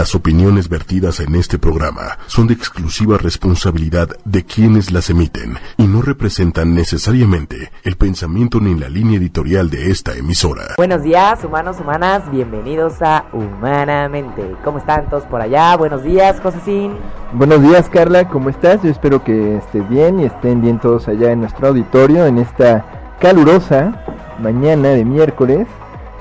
[0.00, 5.82] Las opiniones vertidas en este programa son de exclusiva responsabilidad de quienes las emiten y
[5.82, 10.62] no representan necesariamente el pensamiento ni la línea editorial de esta emisora.
[10.78, 14.56] Buenos días, humanos, humanas, bienvenidos a Humanamente.
[14.64, 15.76] ¿Cómo están todos por allá?
[15.76, 16.96] Buenos días, Josecín.
[17.34, 18.82] Buenos días, Carla, ¿cómo estás?
[18.82, 22.86] Yo espero que estés bien y estén bien todos allá en nuestro auditorio en esta
[23.20, 24.02] calurosa
[24.38, 25.68] mañana de miércoles,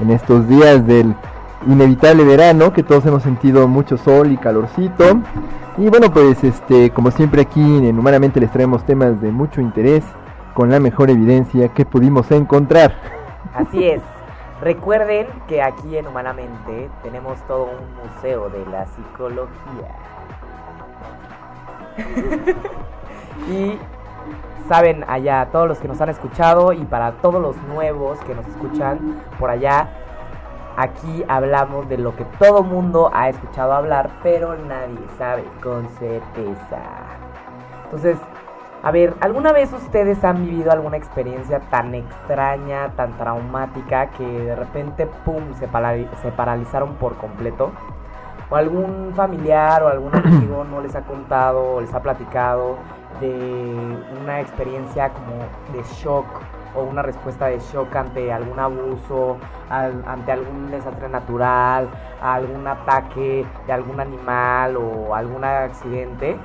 [0.01, 1.15] en estos días del
[1.67, 5.19] inevitable verano, que todos hemos sentido mucho sol y calorcito.
[5.77, 10.03] Y bueno, pues este, como siempre aquí en Humanamente les traemos temas de mucho interés
[10.53, 12.93] con la mejor evidencia que pudimos encontrar.
[13.53, 14.01] Así es.
[14.61, 19.49] Recuerden que aquí en Humanamente tenemos todo un museo de la psicología.
[23.49, 23.77] y
[24.67, 28.45] saben allá, todos los que nos han escuchado y para todos los nuevos que nos
[28.47, 29.89] escuchan por allá,
[30.79, 36.79] Aquí hablamos de lo que todo mundo ha escuchado hablar, pero nadie sabe con certeza.
[37.83, 38.17] Entonces,
[38.81, 44.55] a ver, ¿alguna vez ustedes han vivido alguna experiencia tan extraña, tan traumática, que de
[44.55, 45.67] repente, ¡pum!, se,
[46.21, 47.71] se paralizaron por completo?
[48.49, 52.77] ¿O algún familiar o algún amigo no les ha contado o les ha platicado
[53.19, 55.39] de una experiencia como
[55.73, 56.25] de shock
[56.75, 59.37] o una respuesta de shock ante algún abuso,
[59.69, 61.89] ante algún desastre natural,
[62.21, 66.37] algún ataque de algún animal o algún accidente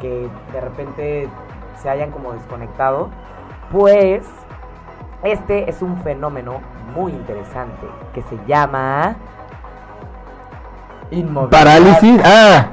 [0.00, 1.28] que de repente
[1.76, 3.10] se hayan como desconectado,
[3.70, 4.26] pues
[5.22, 6.60] este es un fenómeno
[6.94, 9.16] muy interesante que se llama
[11.10, 11.58] inmovilidad.
[11.58, 12.20] Parálisis.
[12.24, 12.66] Ah.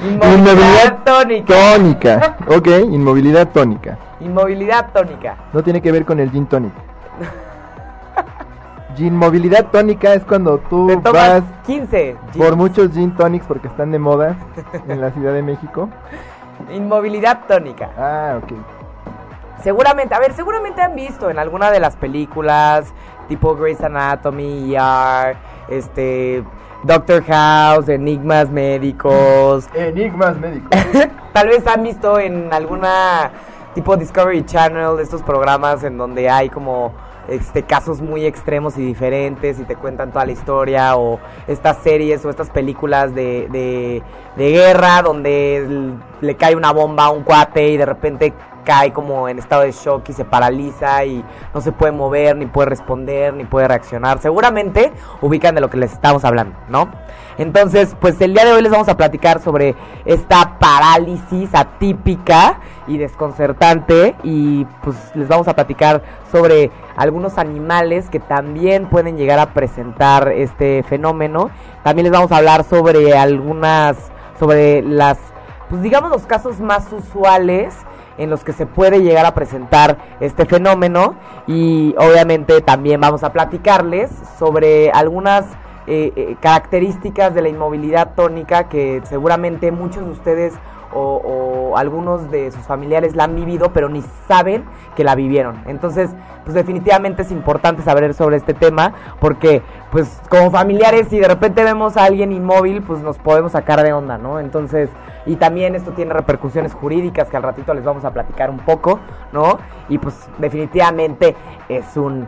[0.02, 1.54] inmovilidad, tónica.
[1.54, 2.36] Tónica.
[2.46, 3.98] Ok, inmovilidad tónica.
[4.20, 5.36] Inmovilidad tónica.
[5.52, 6.72] No tiene que ver con el gin tonic.
[8.98, 14.36] Inmovilidad tónica es cuando tú vas 15 por muchos gin tonics porque están de moda
[14.88, 15.88] en la Ciudad de México.
[16.72, 17.90] Inmovilidad tónica.
[17.96, 18.52] Ah, ok.
[19.62, 22.92] Seguramente, a ver, seguramente han visto en alguna de las películas
[23.28, 25.36] tipo Grey's Anatomy, ER,
[25.68, 26.42] este
[26.84, 29.68] Doctor House, Enigmas Médicos.
[29.74, 30.70] Enigmas Médicos.
[31.32, 33.30] Tal vez han visto en alguna
[33.74, 36.92] tipo Discovery Channel, estos programas en donde hay como
[37.28, 42.24] este, casos muy extremos y diferentes y te cuentan toda la historia o estas series
[42.24, 44.02] o estas películas de, de,
[44.36, 48.34] de guerra donde le cae una bomba a un cuate y de repente
[48.68, 51.24] cae como en estado de shock y se paraliza y
[51.54, 54.18] no se puede mover, ni puede responder, ni puede reaccionar.
[54.18, 54.92] Seguramente
[55.22, 56.90] ubican de lo que les estamos hablando, ¿no?
[57.38, 59.74] Entonces, pues el día de hoy les vamos a platicar sobre
[60.04, 68.20] esta parálisis atípica y desconcertante y pues les vamos a platicar sobre algunos animales que
[68.20, 71.50] también pueden llegar a presentar este fenómeno.
[71.84, 73.96] También les vamos a hablar sobre algunas,
[74.38, 75.18] sobre las,
[75.68, 77.74] pues digamos los casos más usuales
[78.16, 81.14] en los que se puede llegar a presentar este fenómeno
[81.46, 85.44] y obviamente también vamos a platicarles sobre algunas
[85.86, 90.54] eh, eh, características de la inmovilidad tónica que seguramente muchos de ustedes
[90.92, 94.64] o, algunos de sus familiares la han vivido, pero ni saben
[94.96, 95.62] que la vivieron.
[95.66, 96.10] Entonces,
[96.44, 99.62] pues definitivamente es importante saber sobre este tema, porque
[99.92, 103.92] pues como familiares si de repente vemos a alguien inmóvil, pues nos podemos sacar de
[103.92, 104.40] onda, ¿no?
[104.40, 104.90] Entonces,
[105.26, 108.98] y también esto tiene repercusiones jurídicas que al ratito les vamos a platicar un poco,
[109.32, 109.58] ¿no?
[109.88, 111.36] Y pues definitivamente
[111.68, 112.26] es un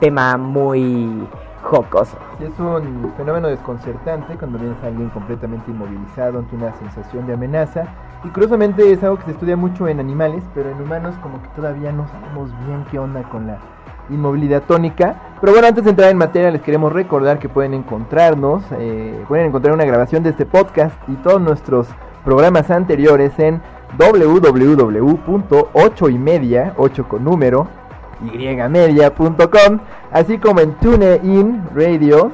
[0.00, 1.28] tema muy
[1.62, 2.16] jocoso.
[2.40, 7.84] Es un fenómeno desconcertante cuando vienes a alguien completamente inmovilizado ante una sensación de amenaza.
[8.24, 11.48] Y curiosamente es algo que se estudia mucho en animales, pero en humanos como que
[11.56, 13.58] todavía no sabemos bien qué onda con la
[14.10, 15.16] inmovilidad tónica.
[15.40, 19.46] Pero bueno, antes de entrar en materia les queremos recordar que pueden encontrarnos, eh, pueden
[19.46, 21.88] encontrar una grabación de este podcast y todos nuestros
[22.24, 23.62] programas anteriores en
[23.98, 27.66] www.8 y media, 8 con número,
[28.22, 29.78] ymedia.com,
[30.12, 32.30] así como en TuneIn Radio,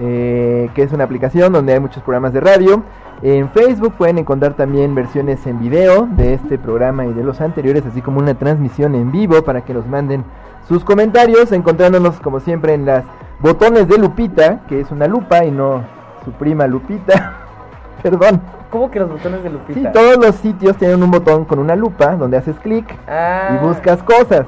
[0.00, 2.82] eh, que es una aplicación donde hay muchos programas de radio.
[3.22, 7.86] En Facebook pueden encontrar también versiones en video de este programa y de los anteriores,
[7.86, 10.24] así como una transmisión en vivo para que nos manden
[10.68, 13.04] sus comentarios, encontrándonos como siempre en las
[13.40, 15.82] botones de Lupita, que es una lupa y no
[16.24, 17.38] su prima Lupita.
[18.02, 18.42] Perdón.
[18.70, 19.80] ¿Cómo que los botones de Lupita?
[19.80, 23.56] Sí, todos los sitios tienen un botón con una lupa donde haces clic ah.
[23.56, 24.46] y buscas cosas.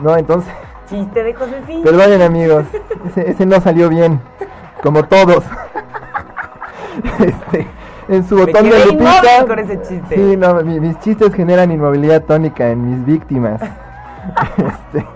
[0.00, 0.52] No, entonces.
[0.88, 1.82] Chiste de Josefín.
[1.82, 2.64] Perdonen, amigos.
[3.16, 4.20] Ese, no salió bien.
[4.82, 5.44] Como todos.
[7.18, 7.66] este,
[8.08, 9.46] en su botón de lupita.
[9.46, 10.14] con ese chiste.
[10.14, 13.60] Sí, no, mis chistes generan inmovilidad tónica en mis víctimas.
[14.58, 15.06] este,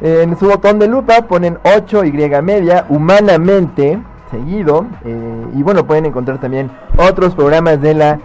[0.00, 2.12] en su botón de lupa ponen 8 Y
[2.42, 3.98] media, humanamente.
[4.30, 4.86] seguido.
[5.04, 8.18] Eh, y bueno, pueden encontrar también otros programas de la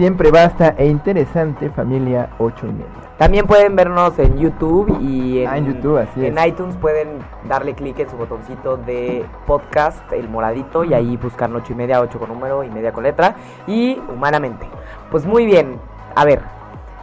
[0.00, 2.86] siempre basta e interesante familia 8 y media.
[3.18, 6.46] También pueden vernos en YouTube y en, Ah, en YouTube, así en es.
[6.46, 11.74] iTunes pueden darle clic en su botoncito de podcast, el moradito, y ahí buscar 8
[11.74, 13.34] y media, 8 con número y media con letra,
[13.66, 14.66] y humanamente.
[15.10, 15.78] Pues muy bien,
[16.14, 16.40] a ver,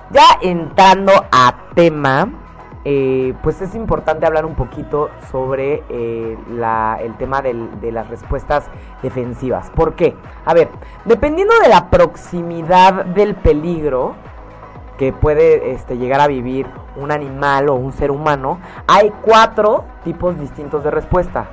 [0.09, 2.27] ya entrando a tema,
[2.89, 6.37] eh, pues es importante hablar un poquito sobre eh,
[7.01, 8.63] el tema de las respuestas
[9.03, 9.69] defensivas.
[9.71, 10.15] ¿Por qué?
[10.45, 10.69] A ver,
[11.03, 14.15] dependiendo de la proximidad del peligro,
[14.97, 18.57] que puede este, llegar a vivir un animal o un ser humano,
[18.87, 21.49] hay cuatro tipos distintos de respuesta.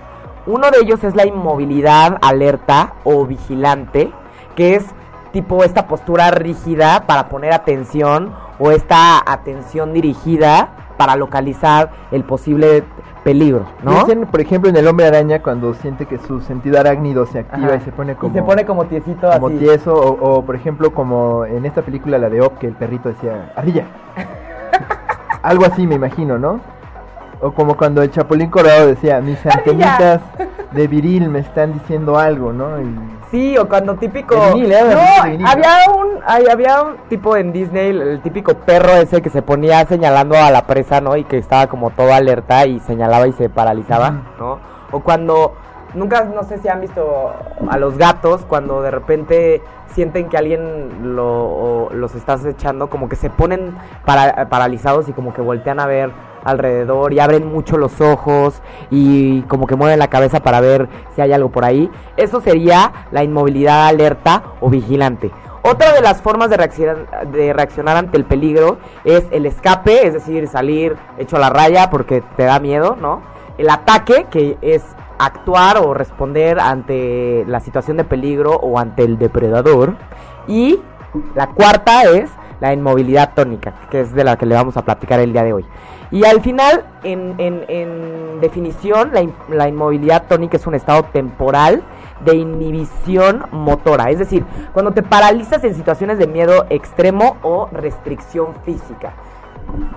[0.47, 4.13] Uno de ellos es la inmovilidad alerta o vigilante,
[4.55, 4.87] que es
[5.33, 12.85] tipo esta postura rígida para poner atención o esta atención dirigida para localizar el posible
[13.25, 14.00] peligro, ¿no?
[14.00, 17.69] Dicen, por ejemplo, en el hombre araña cuando siente que su sentido arácnido se activa
[17.69, 17.76] Ajá.
[17.76, 19.56] y se pone como, y se pone como tiesito como así.
[19.56, 19.94] tieso.
[19.94, 23.52] O, o, por ejemplo, como en esta película, la de Op, que el perrito decía,
[23.56, 23.87] ardilla.
[25.43, 26.61] Algo así, me imagino, ¿no?
[27.41, 30.21] O como cuando el Chapulín Colorado decía, mis antenitas
[30.73, 32.81] de viril me están diciendo algo, ¿no?
[32.81, 32.87] Y
[33.31, 34.37] Sí, o cuando típico.
[34.55, 34.85] Vinil, ¿eh?
[34.85, 35.47] De no, vinil.
[35.47, 39.43] había un, hay- había un tipo en Disney, el, el típico perro ese que se
[39.43, 41.17] ponía señalando a la presa, ¿no?
[41.17, 44.11] Y que estaba como todo alerta y señalaba y se paralizaba.
[44.39, 44.61] ¿no?
[44.93, 45.55] O cuando,
[45.95, 47.33] nunca, no sé si han visto
[47.69, 53.17] a los gatos, cuando de repente sienten que alguien lo, los está acechando, como que
[53.17, 56.11] se ponen para- paralizados y como que voltean a ver
[56.44, 61.20] alrededor y abren mucho los ojos y como que mueven la cabeza para ver si
[61.20, 61.91] hay algo por ahí.
[62.17, 65.31] Eso sería la inmovilidad alerta o vigilante.
[65.62, 70.12] Otra de las formas de reaccionar, de reaccionar ante el peligro es el escape, es
[70.12, 73.23] decir, salir hecho a la raya porque te da miedo, ¿no?
[73.56, 74.85] El ataque, que es
[75.19, 79.94] actuar o responder ante la situación de peligro o ante el depredador.
[80.46, 80.81] Y
[81.35, 82.31] la cuarta es
[82.61, 85.52] la inmovilidad tónica, que es de la que le vamos a platicar el día de
[85.52, 85.64] hoy.
[86.15, 91.83] Y al final, en, en- definición, la, in- la inmovilidad tónica es un estado temporal
[92.25, 98.55] de inhibición motora, es decir, cuando te paralizas en situaciones de miedo extremo o restricción
[98.65, 99.15] física.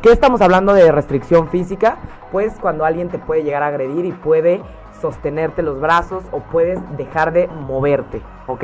[0.02, 1.98] ¿Qué estamos hablando de restricción física?
[2.32, 4.62] Pues cuando alguien te puede llegar a agredir y puede
[5.00, 8.64] sostenerte los brazos o puedes dejar de moverte, ¿ok?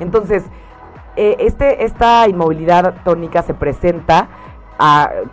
[0.00, 0.44] Entonces,
[1.16, 4.28] eh, este, esta inmovilidad tónica se presenta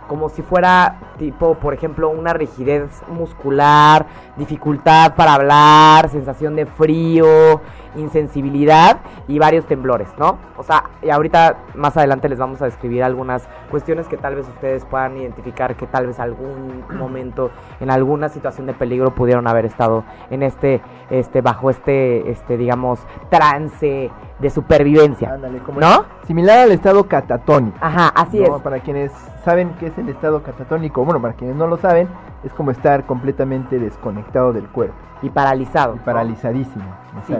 [0.06, 4.06] como si fuera tipo, por ejemplo, una rigidez muscular,
[4.36, 7.60] dificultad para hablar, sensación de frío,
[7.98, 10.38] insensibilidad y varios temblores, ¿no?
[10.56, 14.48] O sea, y ahorita más adelante les vamos a describir algunas cuestiones que tal vez
[14.48, 17.50] ustedes puedan identificar que tal vez algún momento
[17.80, 20.80] en alguna situación de peligro pudieron haber estado en este
[21.10, 23.00] este bajo este este digamos
[23.30, 25.34] trance de supervivencia.
[25.34, 26.04] ándale, como ¿No?
[26.26, 27.76] similar al estado catatónico.
[27.80, 28.56] Ajá, así ¿no?
[28.56, 28.62] es.
[28.62, 29.12] Para quienes
[29.44, 32.08] saben qué es el estado catatónico, bueno, para quienes no lo saben,
[32.44, 35.94] es como estar completamente desconectado del cuerpo Y paralizado.
[35.94, 36.04] y ¿no?
[36.04, 36.84] paralizadísimo.
[37.26, 37.34] Sí.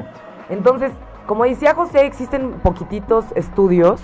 [0.49, 0.93] Entonces,
[1.27, 4.01] como decía José, existen poquititos estudios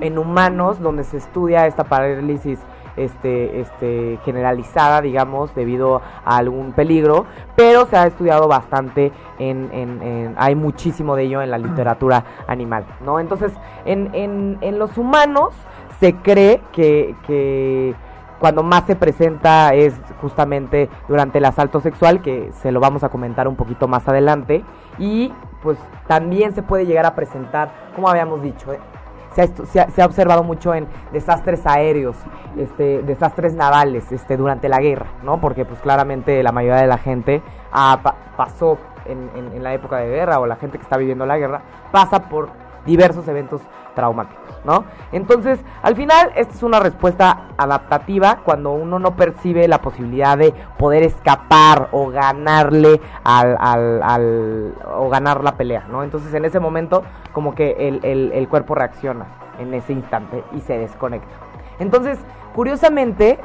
[0.00, 2.58] en humanos donde se estudia esta parálisis
[2.96, 7.24] este, este, generalizada, digamos, debido a algún peligro,
[7.56, 12.24] pero se ha estudiado bastante en, en- en- hay muchísimo de ello en la literatura
[12.46, 13.18] animal, ¿no?
[13.18, 13.52] Entonces,
[13.86, 15.54] en, en- en los humanos
[16.00, 17.94] se cree que, que
[18.40, 23.08] cuando más se presenta es justamente durante el asalto sexual, que se lo vamos a
[23.08, 24.64] comentar un poquito más adelante.
[24.98, 28.80] Y pues también se puede llegar a presentar, como habíamos dicho, eh,
[29.34, 32.16] se, ha observado mucho en desastres aéreos,
[32.58, 35.40] este, desastres navales este, durante la guerra, ¿no?
[35.40, 37.40] Porque pues claramente la mayoría de la gente
[37.72, 38.76] ah, pa- pasó
[39.06, 42.50] en la época de guerra o la gente que está viviendo la guerra pasa por
[42.86, 43.60] diversos eventos
[43.94, 44.84] traumáticos, ¿no?
[45.12, 50.54] Entonces, al final, esta es una respuesta adaptativa cuando uno no percibe la posibilidad de
[50.78, 56.02] poder escapar o ganarle al, al- o ganar la pelea, ¿no?
[56.02, 59.26] Entonces, en ese momento, como que el, el- el cuerpo reacciona
[59.58, 61.28] en ese instante y se desconecta.
[61.78, 62.18] Entonces,
[62.54, 63.38] curiosamente,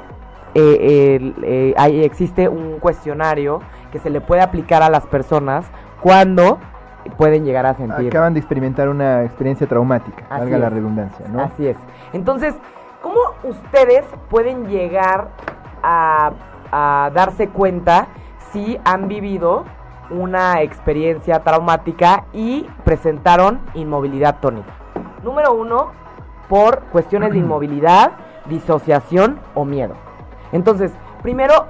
[0.56, 3.60] eh, eh, hay- existe un cuestionario
[3.91, 5.65] que se le puede aplicar a las personas
[6.01, 6.58] cuando
[7.17, 10.73] pueden llegar a sentir Acaban de experimentar una experiencia traumática, Así valga la es.
[10.73, 11.41] redundancia, ¿no?
[11.41, 11.77] Así es.
[12.13, 12.55] Entonces,
[13.01, 15.29] ¿cómo ustedes pueden llegar
[15.83, 16.31] a,
[16.71, 18.07] a darse cuenta
[18.51, 19.65] si han vivido
[20.09, 24.71] una experiencia traumática y presentaron inmovilidad tónica?
[25.23, 25.91] Número uno,
[26.49, 28.11] por cuestiones de inmovilidad,
[28.45, 29.95] disociación o miedo.
[30.51, 31.67] Entonces, primero,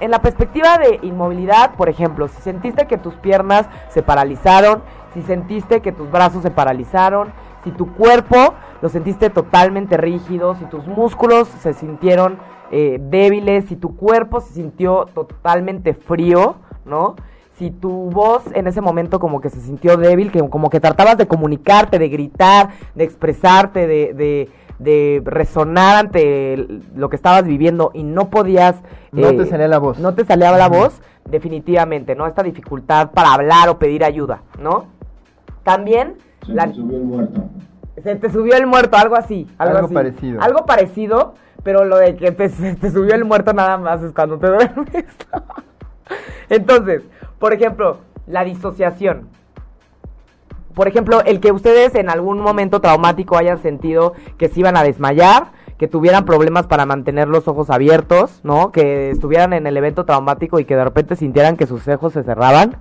[0.00, 4.82] en la perspectiva de inmovilidad, por ejemplo, si sentiste que tus piernas se paralizaron,
[5.14, 10.64] si sentiste que tus brazos se paralizaron, si tu cuerpo lo sentiste totalmente rígido, si
[10.64, 12.38] tus músculos se sintieron
[12.70, 17.16] eh, débiles, si tu cuerpo se sintió totalmente frío, ¿no?
[17.58, 21.18] Si tu voz en ese momento como que se sintió débil, que como que tratabas
[21.18, 24.48] de comunicarte, de gritar, de expresarte, de, de,
[24.80, 28.76] de resonar ante lo que estabas viviendo y no podías...
[29.12, 29.98] No te eh, salía la voz.
[29.98, 32.26] No te salía la voz, definitivamente, ¿no?
[32.26, 34.86] Esta dificultad para hablar o pedir ayuda, ¿no?
[35.62, 36.16] También...
[36.46, 37.42] Se te subió el muerto.
[38.02, 39.46] Se te subió el muerto, algo así.
[39.58, 40.40] Algo, parecido.
[40.40, 44.12] Algo parecido, pero lo de que te, se te subió el muerto nada más es
[44.14, 45.04] cuando te duermes.
[46.48, 47.02] Entonces,
[47.38, 49.28] por ejemplo, la disociación.
[50.74, 54.82] Por ejemplo, el que ustedes en algún momento traumático hayan sentido que se iban a
[54.82, 58.70] desmayar, que tuvieran problemas para mantener los ojos abiertos, ¿no?
[58.70, 62.22] Que estuvieran en el evento traumático y que de repente sintieran que sus ojos se
[62.22, 62.76] cerraban.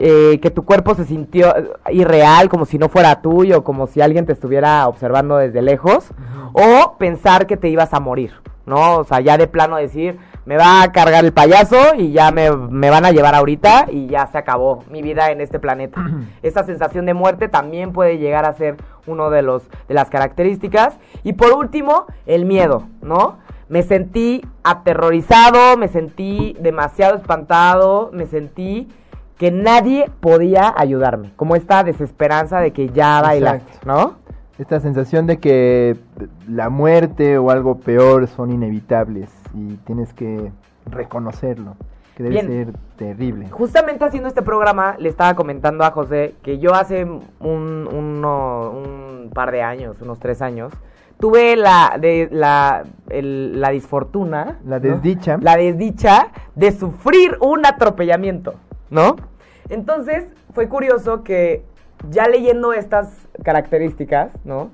[0.00, 1.54] Eh, que tu cuerpo se sintió
[1.88, 6.10] irreal, como si no fuera tuyo, como si alguien te estuviera observando desde lejos,
[6.52, 8.32] o pensar que te ibas a morir,
[8.66, 8.98] ¿no?
[8.98, 12.50] O sea, ya de plano decir, me va a cargar el payaso y ya me,
[12.50, 16.00] van a llevar ahorita y ya se acabó mi vida en este planeta.
[16.42, 20.98] Esa sensación de muerte también puede llegar a ser uno de los de las características
[21.22, 23.38] y por último, el miedo, ¿no?
[23.68, 28.88] Me sentí aterrorizado, me sentí demasiado espantado, me sentí
[29.38, 34.16] que nadie podía ayudarme, como esta desesperanza de que ya bailaste, ¿no?
[34.58, 35.96] Esta sensación de que
[36.48, 40.52] la muerte o algo peor son inevitables y tienes que
[40.86, 41.76] reconocerlo,
[42.16, 43.48] que debe ser terrible.
[43.50, 49.50] Justamente haciendo este programa le estaba comentando a José que yo hace un, un par
[49.50, 50.72] de años, unos tres años,
[51.18, 58.54] tuve la de la, la disfortuna, la desdicha, la desdicha de sufrir un atropellamiento.
[58.90, 59.16] ¿no?
[59.68, 61.64] Entonces, fue curioso que
[62.10, 64.70] ya leyendo estas características, ¿no?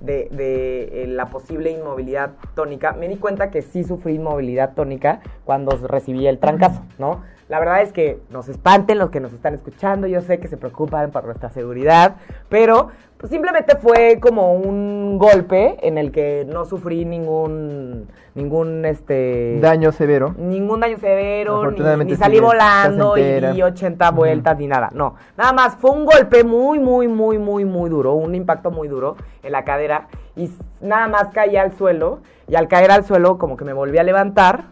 [0.00, 5.20] De, de eh, la posible inmovilidad tónica, me di cuenta que sí sufrí inmovilidad tónica
[5.44, 7.22] cuando recibí el trancazo, ¿no?
[7.48, 10.56] La verdad es que nos espanten los que nos están escuchando, yo sé que se
[10.56, 12.16] preocupan por nuestra seguridad,
[12.48, 19.58] pero pues simplemente fue como un golpe en el que no sufrí ningún ningún este
[19.60, 20.34] daño severo.
[20.36, 21.70] Ningún daño severo,
[22.04, 24.90] ni, salí volando y di 80 vueltas ni nada.
[24.92, 28.88] No, nada más fue un golpe muy muy muy muy muy duro, un impacto muy
[28.88, 33.38] duro en la cadera y nada más caí al suelo y al caer al suelo
[33.38, 34.64] como que me volví a levantar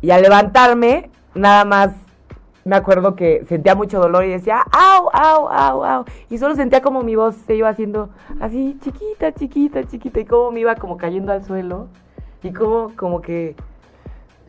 [0.00, 1.92] y al levantarme nada más
[2.64, 6.04] me acuerdo que sentía mucho dolor y decía, au, au, au, au.
[6.28, 8.10] Y solo sentía como mi voz se iba haciendo
[8.40, 11.88] así, chiquita, chiquita, chiquita, y como me iba como cayendo al suelo.
[12.42, 13.56] Y como, como que...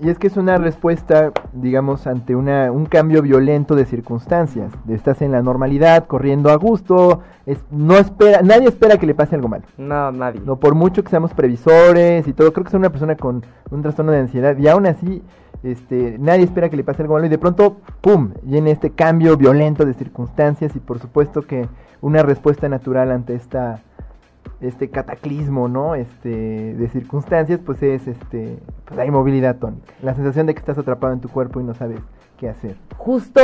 [0.04, 4.74] Y es que es una respuesta, digamos, ante una, un cambio violento de circunstancias.
[4.90, 9.36] Estás en la normalidad, corriendo a gusto, es, no espera, nadie espera que le pase
[9.36, 9.62] algo mal.
[9.78, 10.42] No, nadie.
[10.44, 13.82] No, por mucho que seamos previsores y todo, creo que soy una persona con un
[13.84, 15.22] trastorno de ansiedad y aún así
[15.62, 19.38] este, nadie espera que le pase algo malo y de pronto, ¡pum!, viene este cambio
[19.38, 21.70] violento de circunstancias y por supuesto que
[22.02, 23.84] una respuesta natural ante esta
[24.62, 25.96] este cataclismo, ¿no?
[25.96, 30.78] Este de circunstancias, pues es este pues la inmovilidad tónica, la sensación de que estás
[30.78, 32.00] atrapado en tu cuerpo y no sabes
[32.38, 32.76] qué hacer.
[32.98, 33.42] Justo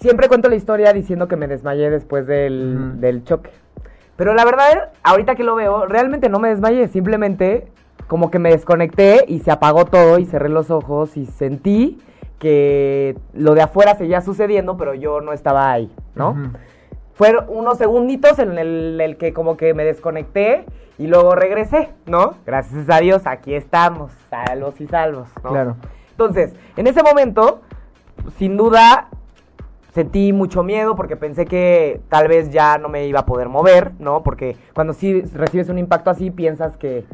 [0.00, 3.50] siempre cuento la historia diciendo que me desmayé después del, del choque.
[4.16, 7.68] Pero la verdad, ahorita que lo veo, realmente no me desmayé, simplemente
[8.06, 11.98] como que me desconecté y se apagó todo y cerré los ojos y sentí
[12.38, 16.36] que lo de afuera seguía sucediendo, pero yo no estaba ahí, ¿no?
[17.16, 20.66] Fueron unos segunditos en el, que como que me desconecté
[20.98, 22.34] y luego regresé, ¿no?
[22.44, 25.50] Gracias a Dios, aquí estamos, salvos y salvos, ¿no?
[25.50, 25.76] Claro.
[26.10, 27.62] Entonces, en ese momento,
[28.36, 29.08] sin duda,
[29.94, 33.92] sentí mucho miedo porque pensé que tal vez ya no me iba a poder mover,
[33.98, 34.22] ¿no?
[34.22, 37.06] Porque cuando sí recibes un impacto así, piensas que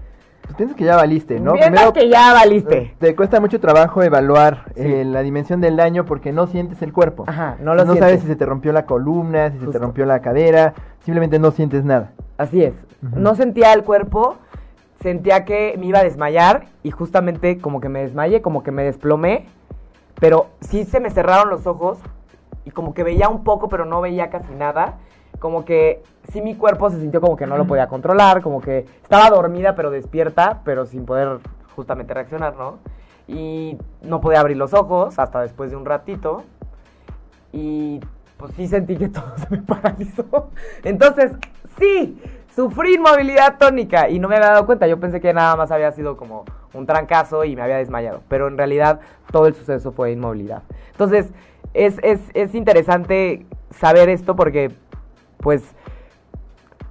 [0.53, 1.53] pues piensas que ya valiste, ¿no?
[1.55, 2.95] Primero que ya valiste.
[2.99, 7.25] Te cuesta mucho trabajo evaluar eh, la dimensión del daño porque no sientes el cuerpo.
[7.27, 10.05] Ajá, no lo No sabes si se te rompió la columna, si se te rompió
[10.05, 12.13] la cadera, simplemente no sientes nada.
[12.37, 12.75] Así es.
[13.01, 14.37] No sentía el cuerpo,
[15.01, 18.85] sentía que me iba a desmayar y justamente como que me desmayé, como que me
[18.85, 19.47] desplomé,
[20.21, 21.99] pero sí se me cerraron los ojos
[22.65, 24.99] y como que veía un poco, pero no veía casi nada
[25.43, 28.87] como que sí mi cuerpo se sintió como que no lo podía controlar, como que
[29.03, 31.41] estaba dormida pero despierta, pero sin poder
[31.75, 32.79] justamente reaccionar, ¿no?
[33.27, 36.45] Y no podía abrir los ojos hasta después de un ratito.
[37.53, 37.99] Y
[38.37, 40.51] pues sí sentí que todo se me paralizó.
[40.85, 41.33] Entonces,
[41.77, 42.23] sí,
[42.55, 44.87] sufrí inmovilidad tónica y no me había dado cuenta.
[44.87, 48.23] Yo pensé que nada más había sido como un trancazo y me había desmayado.
[48.29, 49.01] Pero en realidad
[49.33, 50.63] todo el suceso fue inmovilidad.
[50.93, 51.33] Entonces,
[51.75, 54.71] es, es, es interesante saber esto porque,
[55.43, 55.63] pues,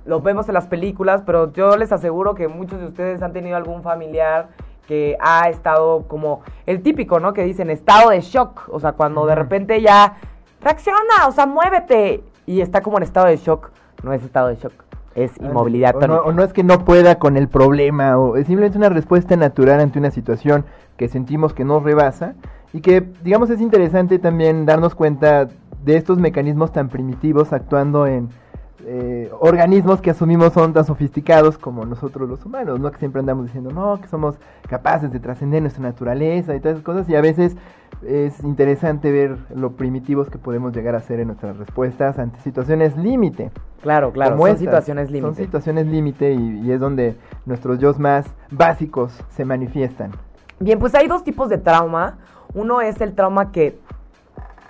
[0.06, 3.58] lo vemos en las películas, pero yo les aseguro que muchos de ustedes han tenido
[3.58, 4.50] algún familiar
[4.88, 7.34] que ha estado como el típico, ¿no?
[7.34, 10.18] Que dicen estado de shock, o sea, cuando de repente ya
[10.62, 13.72] reacciona, o sea, muévete y está como en estado de shock,
[14.04, 14.74] no es estado de shock,
[15.16, 18.48] es inmovilidad o no, o no, es que no pueda con el problema, o es
[18.48, 20.66] simplemente una respuesta natural ante una situación
[20.98, 22.34] que sentimos que nos rebasa
[22.74, 25.48] y que, digamos, es interesante también darnos cuenta
[25.84, 28.30] de estos mecanismos tan primitivos actuando en
[28.86, 32.92] eh, organismos que asumimos son tan sofisticados como nosotros los humanos, ¿no?
[32.92, 34.36] Que siempre andamos diciendo, no, que somos
[34.68, 37.56] capaces de trascender nuestra naturaleza y todas esas cosas, y a veces
[38.04, 42.98] es interesante ver lo primitivos que podemos llegar a ser en nuestras respuestas ante situaciones
[42.98, 43.52] límite.
[43.82, 45.36] Claro, claro, son situaciones límite.
[45.36, 50.12] Son situaciones límite y, y, es donde nuestros yo más básicos se manifiestan.
[50.60, 52.18] Bien, pues hay dos tipos de trauma.
[52.54, 53.80] Uno es el trauma que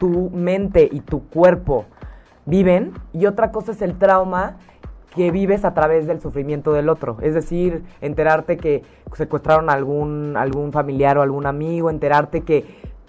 [0.01, 1.85] tu mente y tu cuerpo
[2.47, 4.57] viven y otra cosa es el trauma
[5.13, 7.17] que vives a través del sufrimiento del otro.
[7.21, 8.81] Es decir, enterarte que
[9.13, 12.65] secuestraron a algún, algún familiar o algún amigo, enterarte que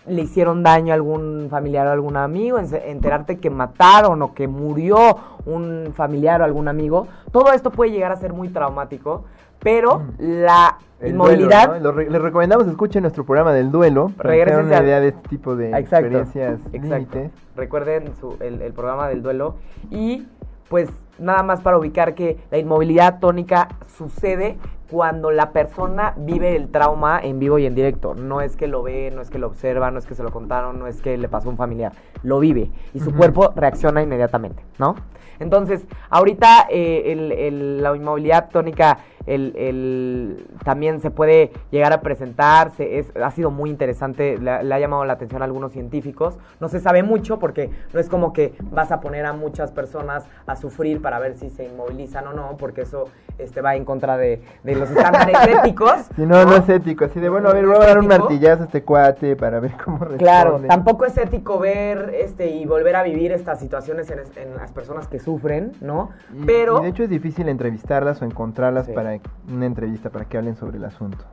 [0.06, 5.16] le hicieron daño a algún familiar o algún amigo, enterarte que mataron o que murió
[5.46, 7.06] un familiar o algún amigo.
[7.30, 9.24] Todo esto puede llegar a ser muy traumático,
[9.62, 10.12] pero mm.
[10.18, 11.80] la inmovilidad...
[11.80, 15.70] les recomendamos escuchen nuestro programa del duelo para tener una idea de este tipo de
[15.70, 17.30] experiencias exacto.
[17.56, 19.56] Recuerden el, el programa del duelo
[19.90, 20.26] y
[20.68, 20.88] pues
[21.18, 24.58] nada más para ubicar que la inmovilidad tónica sucede
[24.92, 28.14] cuando la persona vive el trauma en vivo y en directo.
[28.14, 30.30] No es que lo ve, no es que lo observa, no es que se lo
[30.30, 31.92] contaron, no es que le pasó a un familiar.
[32.22, 34.94] Lo vive y su cuerpo reacciona inmediatamente, ¿no?
[35.40, 43.30] Entonces, ahorita eh, la inmovilidad tónica el, también se puede llegar a presentar, es, ha
[43.30, 47.38] sido muy interesante, le, ha llamado la atención a algunos científicos, no se sabe mucho
[47.38, 51.36] porque no es como que vas a poner a muchas personas a sufrir para ver
[51.36, 53.06] si se inmovilizan o no, porque eso
[53.38, 56.08] este, va en contra de, los estándares éticos.
[56.16, 58.62] Si no, no, es ético, así de bueno, a ver, voy a dar un martillazo
[58.62, 60.18] a este cuate para ver cómo responde.
[60.18, 65.08] Claro, tampoco es ético ver este y volver a vivir estas situaciones en, las personas
[65.08, 66.10] que sufren, ¿no?
[66.46, 66.80] Pero...
[66.80, 69.11] de hecho es difícil entrevistarlas o encontrarlas para
[69.48, 71.24] una entrevista para que hablen sobre el asunto.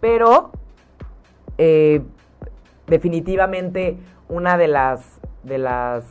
[0.00, 0.52] Pero
[1.58, 2.02] eh,
[2.86, 3.98] definitivamente
[4.28, 6.04] una de las de las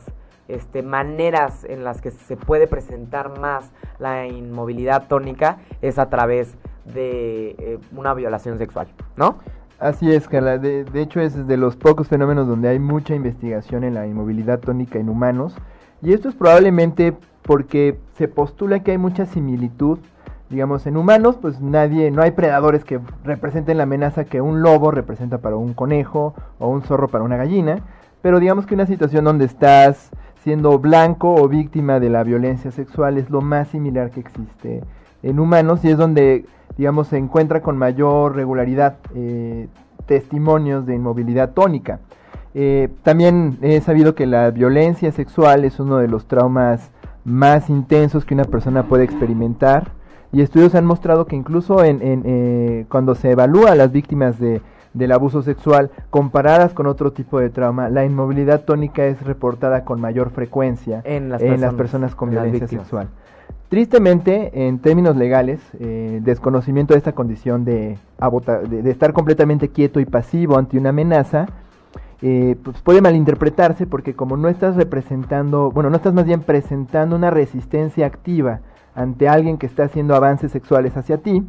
[0.48, 6.54] este, maneras en las que se puede presentar más la inmovilidad tónica es a través
[6.84, 9.38] de eh, una violación sexual, ¿no?
[9.78, 10.58] Así es, Carla.
[10.58, 14.60] De, de, hecho, es de los pocos fenómenos donde hay mucha investigación en la inmovilidad
[14.60, 15.56] tónica en humanos.
[16.02, 19.98] Y esto es probablemente porque se postula que hay mucha similitud
[20.52, 24.90] digamos, en humanos, pues nadie, no hay predadores que representen la amenaza que un lobo
[24.90, 27.80] representa para un conejo o un zorro para una gallina,
[28.20, 30.10] pero digamos que una situación donde estás
[30.44, 34.84] siendo blanco o víctima de la violencia sexual es lo más similar que existe
[35.22, 36.44] en humanos y es donde,
[36.76, 39.68] digamos, se encuentra con mayor regularidad eh,
[40.04, 42.00] testimonios de inmovilidad tónica.
[42.54, 46.90] Eh, también he sabido que la violencia sexual es uno de los traumas
[47.24, 50.01] más intensos que una persona puede experimentar
[50.32, 54.62] y estudios han mostrado que incluso en, eh, cuando se evalúa a las víctimas de,
[54.94, 60.00] del abuso sexual comparadas con otro tipo de trauma, la inmovilidad tónica es reportada con
[60.00, 61.42] mayor frecuencia en las,
[61.74, 63.08] personas, con violencia sexual.
[63.68, 67.98] Tristemente, en términos legales, eh, desconocimiento de esta condición de,
[68.68, 71.46] de, estar completamente quieto y pasivo ante una amenaza,
[72.20, 77.16] eh, pues puede malinterpretarse porque como no estás representando, bueno, no estás más bien presentando
[77.16, 78.60] una resistencia activa
[78.94, 81.42] ante alguien que está haciendo avances sexuales hacia ti,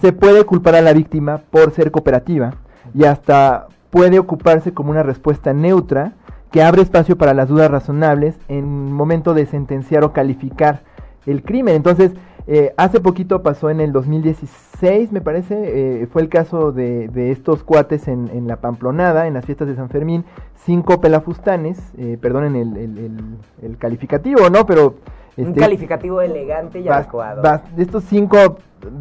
[0.00, 2.54] se puede culpar a la víctima por ser cooperativa
[2.94, 6.12] y hasta puede ocuparse como una respuesta neutra
[6.50, 10.82] que abre espacio para las dudas razonables en momento de sentenciar o calificar
[11.26, 11.76] el crimen.
[11.76, 12.12] Entonces,
[12.46, 17.62] eh, hace poquito pasó en el 2016, me parece, eh, fue el caso de, estos
[17.62, 20.24] cuates en, la Pamplonada, en las fiestas de San Fermín,
[20.56, 23.20] cinco pelafustanes, eh, perdonen el, el,
[23.62, 24.66] el, calificativo, ¿no?
[24.66, 24.96] Pero
[25.36, 27.42] un este, calificativo elegante y adecuado.
[27.76, 28.58] estos cinco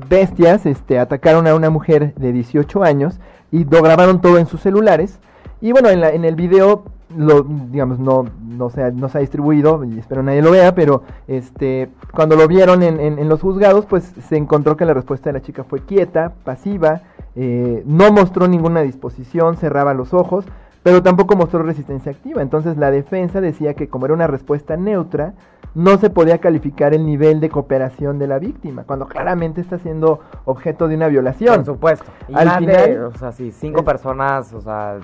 [0.10, 3.20] bestias este, atacaron a una mujer de 18 años
[3.52, 5.20] y lo grabaron todo en sus celulares.
[5.60, 9.18] Y bueno, en, la, en el video, lo, digamos, no, no, se ha, no se
[9.18, 13.42] ha distribuido, y espero nadie lo vea, pero este, cuando lo vieron en, en, los
[13.42, 17.02] juzgados, pues se encontró que la respuesta de la chica fue quieta, pasiva,
[17.36, 20.46] eh, no mostró ninguna disposición, cerraba los ojos,
[20.84, 22.42] pero tampoco mostró resistencia activa.
[22.42, 25.34] Entonces la defensa decía que como era una respuesta neutra,
[25.76, 30.20] no se podía calificar el nivel de cooperación de la víctima, cuando claramente está siendo
[30.46, 31.58] objeto de una violación.
[31.58, 32.06] Por supuesto.
[32.28, 34.98] Y Al más final- de, o sea, sí, cinco es- personas, o sea,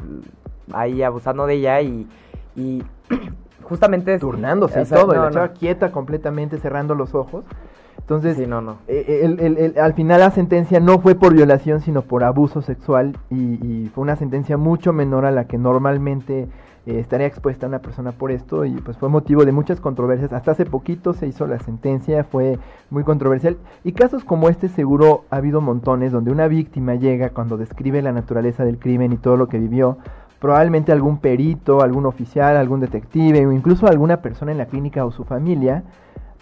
[0.74, 2.08] ahí abusando de ella y,
[2.56, 2.84] y
[3.64, 4.20] justamente...
[4.20, 5.54] turnándose o y todo, y no, la no.
[5.54, 7.46] quieta completamente, cerrando los ojos.
[8.08, 8.78] Entonces, Sí, no, no.
[8.88, 12.62] eh, el- el- el- al final la sentencia no fue por violación, sino por abuso
[12.62, 16.48] sexual y, y fue una sentencia mucho menor a la que normalmente
[16.86, 20.32] eh, estaría expuesta una persona por esto y pues fue motivo de muchas controversias.
[20.32, 22.58] Hasta hace poquito se hizo la sentencia, fue
[22.92, 27.58] muy controversial y casos como este seguro ha habido montones donde una víctima llega cuando
[27.58, 29.98] describe la naturaleza del crimen y todo lo que vivió.
[30.40, 35.12] Probablemente algún perito, algún oficial, algún detective o incluso alguna persona en la clínica o
[35.12, 35.84] su familia,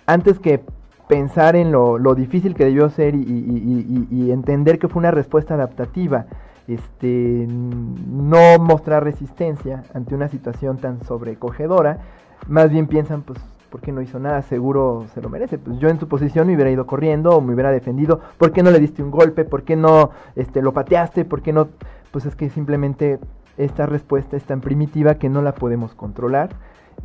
[0.06, 0.62] antes que
[1.07, 6.25] pensar en lo, lo difícil que debió ser y, entender que fue una respuesta adaptativa,
[6.67, 11.99] este, no mostrar resistencia ante una situación tan sobrecogedora,
[12.47, 13.39] más bien piensan, pues,
[13.69, 14.41] ¿por qué no hizo nada?
[14.41, 15.57] Seguro se lo merece.
[15.57, 18.19] Pues yo en tu posición me hubiera ido corriendo o me hubiera defendido.
[18.37, 19.45] ¿Por qué no le diste un golpe?
[19.45, 21.25] ¿Por qué no este, lo pateaste?
[21.25, 21.69] ¿Por qué no?
[22.11, 23.19] Pues es que simplemente
[23.57, 26.49] esta respuesta es tan primitiva que no la podemos controlar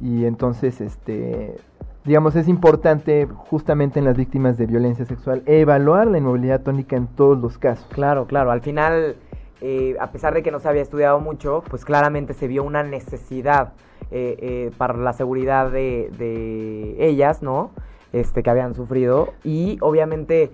[0.01, 1.57] y entonces este
[2.05, 7.07] digamos es importante justamente en las víctimas de violencia sexual evaluar la inmovilidad tónica en
[7.07, 7.87] todos los casos.
[7.93, 8.51] Claro, claro.
[8.51, 9.17] Al final,
[9.61, 12.83] eh, a pesar de que no se había estudiado mucho, pues claramente se vio una
[12.83, 13.73] necesidad
[14.11, 17.71] eh, eh, para la seguridad de, de ellas, ¿no?
[18.13, 19.35] Este, que habían sufrido.
[19.45, 20.51] Y obviamente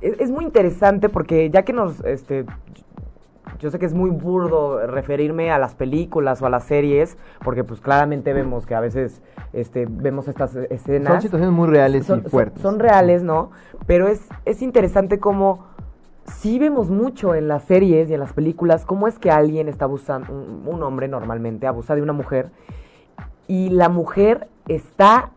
[0.00, 2.44] es, es muy interesante porque ya que nos, este,
[3.58, 7.64] yo sé que es muy burdo referirme a las películas o a las series, porque
[7.64, 11.12] pues claramente vemos que a veces este, vemos estas escenas.
[11.14, 12.62] Son situaciones muy reales son, y son- fuertes.
[12.62, 13.50] son reales, ¿no?
[13.86, 15.64] Pero es, es interesante cómo
[16.26, 19.84] sí vemos mucho en las series y en las películas cómo es que alguien está
[19.84, 22.50] abusando, un, un hombre normalmente abusa de una mujer
[23.46, 25.30] y la mujer está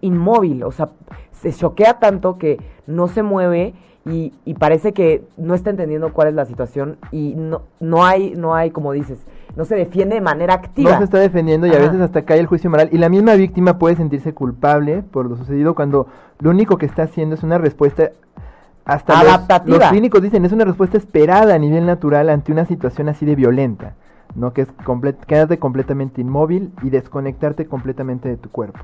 [0.00, 0.90] inmóvil, o sea,
[1.32, 6.28] se choquea tanto que no se mueve y, y parece que no está entendiendo cuál
[6.28, 10.20] es la situación y no, no hay, no hay, como dices, no se defiende de
[10.20, 10.90] manera activa.
[10.92, 12.88] No se está defendiendo y a veces hasta cae el juicio moral.
[12.90, 16.08] Y la misma víctima puede sentirse culpable por lo sucedido cuando
[16.40, 18.10] lo único que está haciendo es una respuesta
[18.84, 19.78] hasta los- Adaptativa.
[19.78, 23.36] Los, clínicos dicen es una respuesta esperada a nivel natural ante una situación así de
[23.36, 23.94] violenta,
[24.34, 24.52] ¿no?
[24.52, 28.80] Que es comple- quedarte completamente inmóvil y desconectarte completamente de tu cuerpo.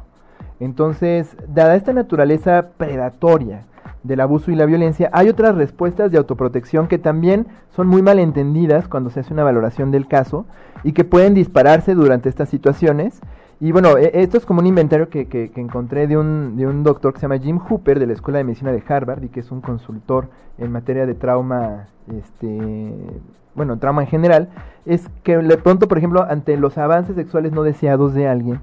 [0.61, 3.65] Entonces, dada esta naturaleza predatoria
[4.09, 8.19] del abuso y la violencia, hay otras respuestas de autoprotección que también son muy mal
[8.19, 10.47] entendidas cuando se hace una valoración del caso
[10.83, 13.21] y que pueden dispararse durante estas situaciones.
[13.61, 16.67] Y bueno, e- esto es como un inventario que, que- que encontré de un, de
[16.67, 19.29] un doctor que se llama Jim Hooper de la Escuela de Medicina de Harvard y
[19.29, 22.93] que es un consultor en materia de trauma, este,
[23.55, 24.49] bueno, trauma en general,
[24.87, 28.61] es que de pronto, por ejemplo, ante los avances sexuales no deseados de alguien,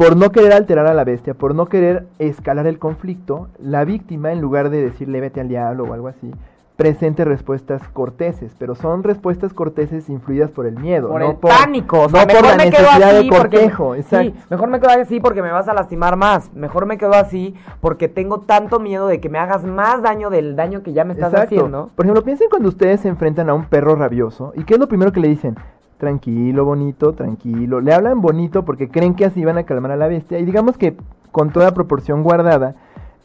[0.00, 4.32] por no querer alterar a la bestia, por no querer escalar el conflicto, la víctima,
[4.32, 6.32] en lugar de decirle vete al diablo o algo así,
[6.76, 12.04] presente respuestas corteses, pero son respuestas corteses influidas por el miedo, por no el pánico,
[12.04, 14.38] o sea, no por mejor la me quedo necesidad así de cortejo, porque exacto.
[14.38, 17.54] sí, mejor me quedo así porque me vas a lastimar más, mejor me quedo así
[17.82, 21.12] porque tengo tanto miedo de que me hagas más daño del daño que ya me
[21.12, 21.56] estás Exacto.
[21.56, 21.90] haciendo.
[21.94, 24.88] Por ejemplo, piensen cuando ustedes se enfrentan a un perro rabioso y qué es lo
[24.88, 25.56] primero que le dicen.
[26.00, 27.82] Tranquilo, bonito, tranquilo.
[27.82, 30.38] Le hablan bonito porque creen que así van a calmar a la bestia.
[30.38, 30.96] Y digamos que
[31.30, 32.74] con toda proporción guardada,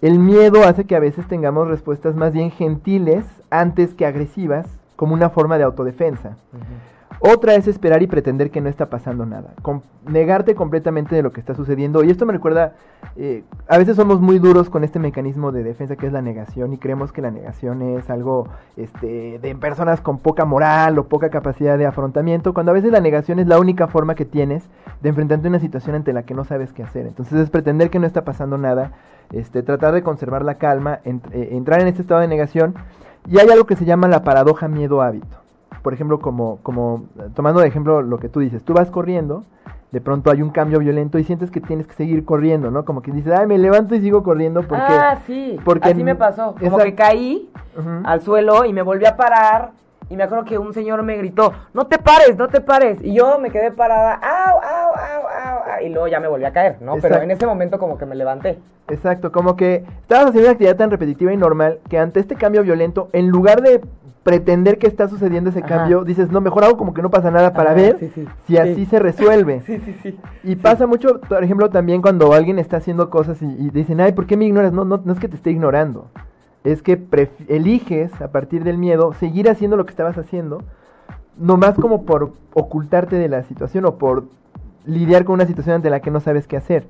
[0.01, 5.13] el miedo hace que a veces tengamos respuestas más bien gentiles antes que agresivas, como
[5.13, 6.35] una forma de autodefensa.
[7.19, 9.53] Otra es esperar y pretender que no está pasando nada.
[10.05, 12.03] Negarte completamente de lo que está sucediendo.
[12.03, 12.73] Y esto me recuerda,
[13.15, 16.73] eh, a veces somos muy duros con este mecanismo de defensa que es la negación
[16.73, 21.29] y creemos que la negación es algo este, de personas con poca moral o poca
[21.29, 24.69] capacidad de afrontamiento, cuando a veces la negación es la única forma que tienes
[25.01, 27.07] de enfrentarte a una situación ante la que no sabes qué hacer.
[27.07, 28.91] Entonces es pretender que no está pasando nada,
[29.31, 32.75] este, tratar de conservar la calma, eh, entrar en este estado de negación.
[33.27, 35.44] Y hay algo que se llama la paradoja miedo-hábito
[35.85, 39.43] por ejemplo, como, como eh, tomando de ejemplo lo que tú dices, tú vas corriendo,
[39.91, 42.85] de pronto hay un cambio violento y sientes que tienes que seguir corriendo, ¿no?
[42.85, 44.81] Como que dices, ay, me levanto y sigo corriendo porque...
[44.83, 46.85] ah, sí, porque así me pasó, como Exacto.
[46.85, 47.51] que caí
[48.03, 49.73] al suelo y me volví a parar
[50.09, 53.13] y me acuerdo que un señor me gritó, no te pares, no te pares, y
[53.13, 56.51] yo me quedé parada, au, au, au, au, au", y luego ya me volví a
[56.51, 56.95] caer, ¿no?
[56.99, 58.57] Pero en ese momento como que me levanté.
[58.87, 62.63] Exacto, como que estabas haciendo una actividad tan repetitiva y normal que ante este cambio
[62.63, 63.81] violento, en lugar de
[64.25, 65.67] pretender que está sucediendo ese Ajá.
[65.67, 68.25] cambio, dices, no, mejor hago como que no pasa nada para Ajá, ver sí, sí,
[68.47, 68.57] si sí.
[68.57, 69.61] así se resuelve.
[69.67, 70.17] Sí, sí, sí.
[70.43, 74.13] Y pasa mucho, por ejemplo, también cuando alguien está haciendo cosas y, y dicen, ay,
[74.13, 74.73] ¿por qué me ignoras?
[74.73, 76.09] No, no, no es que te esté ignorando.
[76.63, 76.99] Es que
[77.47, 80.63] eliges, a partir del miedo, seguir haciendo lo que estabas haciendo,
[81.37, 84.23] nomás como por ocultarte de la situación o por
[84.87, 86.87] lidiar con una situación ante la que no sabes qué hacer.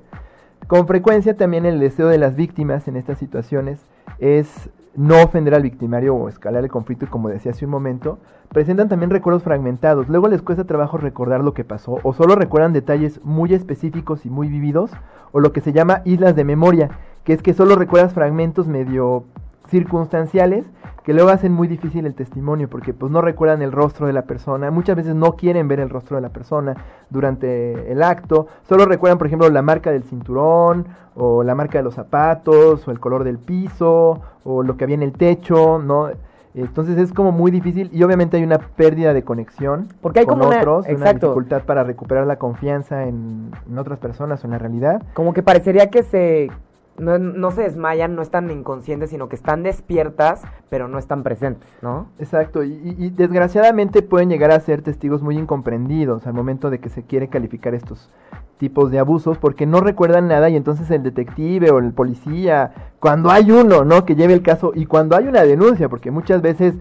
[0.68, 3.78] Con frecuencia también el deseo de las víctimas en estas situaciones
[4.20, 8.88] es no ofender al victimario o escalar el conflicto como decía hace un momento, presentan
[8.88, 10.08] también recuerdos fragmentados.
[10.08, 14.30] Luego les cuesta trabajo recordar lo que pasó o solo recuerdan detalles muy específicos y
[14.30, 14.90] muy vividos
[15.32, 16.90] o lo que se llama islas de memoria,
[17.24, 19.24] que es que solo recuerdas fragmentos medio
[19.68, 20.64] circunstanciales
[21.04, 24.22] que luego hacen muy difícil el testimonio porque pues no recuerdan el rostro de la
[24.22, 26.74] persona, muchas veces no quieren ver el rostro de la persona
[27.10, 31.84] durante el acto, solo recuerdan por ejemplo la marca del cinturón o la marca de
[31.84, 36.08] los zapatos o el color del piso o lo que había en el techo, ¿no?
[36.54, 40.38] Entonces es como muy difícil y obviamente hay una pérdida de conexión Porque hay con
[40.38, 41.26] como una- otros, una exacto.
[41.28, 45.02] dificultad para recuperar la confianza en, en otras personas o en la realidad.
[45.12, 46.50] Como que parecería que se...
[46.98, 51.68] No, no se desmayan, no están inconscientes, sino que están despiertas, pero no están presentes,
[51.82, 52.08] ¿no?
[52.18, 56.88] Exacto, y, y- desgraciadamente pueden llegar a ser testigos muy incomprendidos al momento de que
[56.88, 58.10] se quiere calificar estos
[58.58, 63.30] tipos de abusos porque no recuerdan nada y entonces el detective o el policía, cuando
[63.30, 64.04] hay uno, ¿no?
[64.06, 66.74] Que lleve el caso y cuando hay una denuncia, porque muchas veces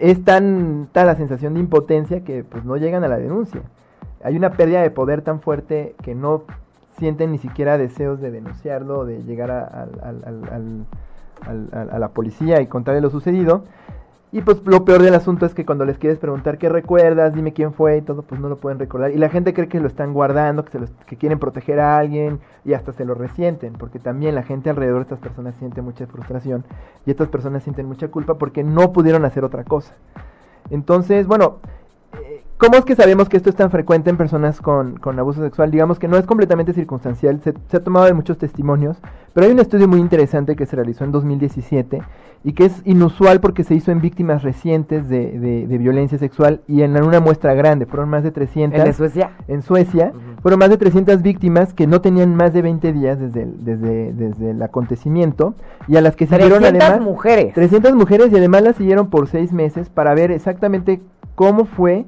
[0.00, 3.62] es tan tal la sensación de impotencia que pues no llegan a la denuncia.
[4.22, 6.44] Hay una pérdida de poder tan fuerte que no
[6.98, 9.88] sienten ni siquiera deseos de denunciarlo, de llegar a,
[11.72, 13.64] a la policía y contarle lo sucedido.
[14.34, 17.52] Y pues lo peor del asunto es que cuando les quieres preguntar qué recuerdas, dime
[17.52, 19.12] quién fue y todo, pues no lo pueden recordar.
[19.12, 22.40] Y la gente cree que lo están guardando, que, se que quieren proteger a alguien
[22.64, 26.08] y hasta se lo resienten, porque también la gente alrededor de estas personas siente mucha
[26.08, 26.64] frustración
[27.06, 29.94] y estas personas sienten mucha culpa porque no pudieron hacer otra cosa.
[30.68, 31.58] Entonces, bueno,
[32.20, 35.42] eh, ¿cómo es que sabemos que esto es tan frecuente en personas con, con abuso
[35.42, 35.70] sexual?
[35.70, 38.98] Digamos que no es completamente circunstancial, se, se ha tomado de muchos testimonios,
[39.32, 42.02] pero hay un estudio muy interesante que se realizó en 2017
[42.46, 46.60] y que es inusual porque se hizo en víctimas recientes de, de- de violencia sexual
[46.68, 49.30] y en una muestra grande, fueron más de 300 ¿El de Suecia?
[49.48, 50.12] en Suecia,
[50.42, 54.12] fueron más de 300 víctimas que no tenían más de 20 días desde el, desde,
[54.12, 55.54] desde el acontecimiento
[55.88, 57.00] y a las que siguieron 300 además...
[57.04, 57.54] mujeres.
[57.54, 61.00] 300 mujeres y además las siguieron por seis meses para ver exactamente
[61.34, 62.04] cómo fue,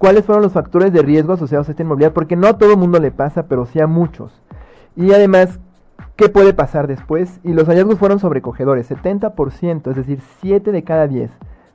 [0.00, 2.78] cuáles fueron los factores de riesgo asociados a esta inmovilidad, porque no a todo el
[2.78, 4.32] mundo le pasa, pero sí a muchos.
[4.96, 5.60] Y además,
[6.16, 7.38] ¿qué puede pasar después?
[7.44, 11.30] Y los hallazgos fueron sobrecogedores, 70%, es decir, 7 de cada 10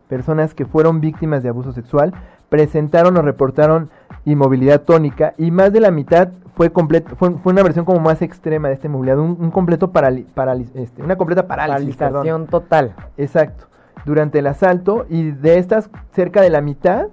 [0.09, 2.13] personas que fueron víctimas de abuso sexual
[2.49, 3.89] presentaron o reportaron
[4.23, 8.21] inmovilidad tónica y más de la mitad fue completo fue, fue una versión como más
[8.21, 12.13] extrema de esta inmovilidad, un, un completo parali- parali- este, una completa parálisis, perdón.
[12.23, 12.93] Paralización total.
[13.17, 13.65] Exacto.
[14.05, 17.07] Durante el asalto y de estas cerca de la mitad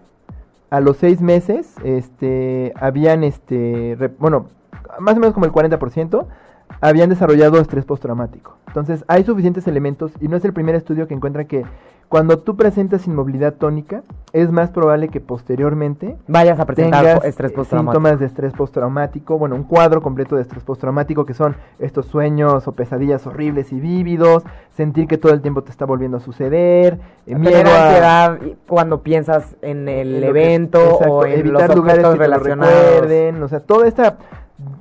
[0.73, 4.47] a los seis meses este habían este re- bueno
[4.99, 6.27] más o menos como el 40%
[6.81, 8.57] habían desarrollado estrés postraumático.
[8.69, 11.65] Entonces hay suficientes elementos y no es el primer estudio que encuentra que
[12.09, 14.03] cuando tú presentas inmovilidad tónica
[14.35, 17.93] es más probable que posteriormente Vayas a presentar tengas estrés postraumático.
[17.95, 22.69] síntomas de estrés postraumático, bueno, un cuadro completo de estrés postraumático que son estos sueños
[22.69, 24.43] o pesadillas horribles y vívidos,
[24.77, 29.03] sentir que todo el tiempo te está volviendo a suceder, eh, miedo a ansiedad cuando
[29.03, 32.17] piensas en el en lo que- evento exacto, o en evitar los lugares que te
[32.17, 32.75] lo relacionados.
[32.93, 34.19] recuerden, o sea, toda esta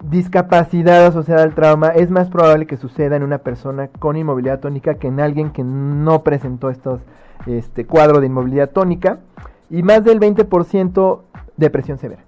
[0.09, 4.95] discapacidad asociada al trauma es más probable que suceda en una persona con inmovilidad tónica
[4.95, 7.01] que en alguien que no presentó estos
[7.45, 9.19] este cuadro de inmovilidad tónica
[9.69, 11.21] y más del 20%
[11.57, 12.23] depresión severa.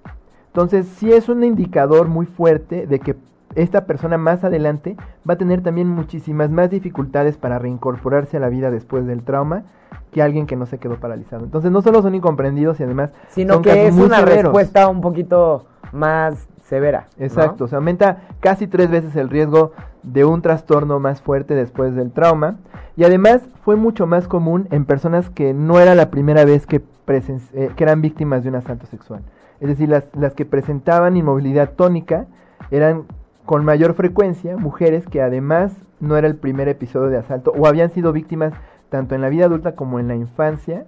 [0.47, 3.15] Entonces, sí es un indicador muy fuerte de que
[3.55, 4.95] esta persona más adelante
[5.27, 9.63] va a tener también muchísimas más dificultades para reincorporarse a la vida después del trauma
[10.11, 11.43] que alguien que no se quedó paralizado.
[11.43, 14.43] Entonces, no solo son incomprendidos y además Sino son que es una severos.
[14.43, 17.07] respuesta un poquito más severa.
[17.19, 19.71] Exacto, se aumenta casi tres veces el riesgo
[20.01, 22.57] de un trastorno más fuerte después del trauma.
[22.95, 26.81] Y además fue mucho más común en personas que no era la primera vez que,
[27.07, 29.21] eh, que eran víctimas de un asalto sexual.
[29.59, 32.25] Es decir, las, las que presentaban inmovilidad tónica
[32.71, 33.05] eran
[33.45, 37.89] con mayor frecuencia mujeres que además no era el primer episodio de asalto o habían
[37.89, 38.53] sido víctimas
[38.89, 40.85] tanto en la vida adulta como en la infancia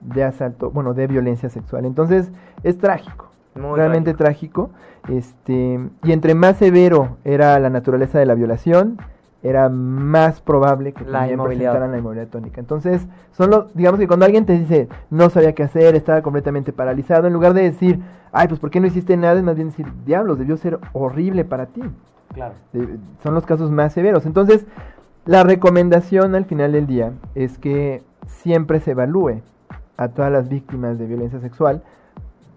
[0.00, 1.84] de asalto, bueno, de violencia sexual.
[1.84, 2.30] Entonces
[2.62, 4.70] es trágico Muy realmente trágico.
[5.08, 8.98] Este, y entre más severo era la naturaleza de la violación,
[9.42, 12.60] era más probable que La presentaran la inmovilidad tónica.
[12.60, 16.72] Entonces, son los, digamos que cuando alguien te dice no sabía qué hacer, estaba completamente
[16.72, 18.00] paralizado, en lugar de decir,
[18.32, 19.34] ay, pues ¿por qué no hiciste nada?
[19.34, 21.82] Es más bien decir, diablos, debió ser horrible para ti.
[22.34, 22.54] Claro.
[22.74, 24.26] Eh, son los casos más severos.
[24.26, 24.66] Entonces,
[25.26, 29.42] la recomendación al final del día es que siempre se evalúe
[29.96, 31.82] a todas las víctimas de violencia sexual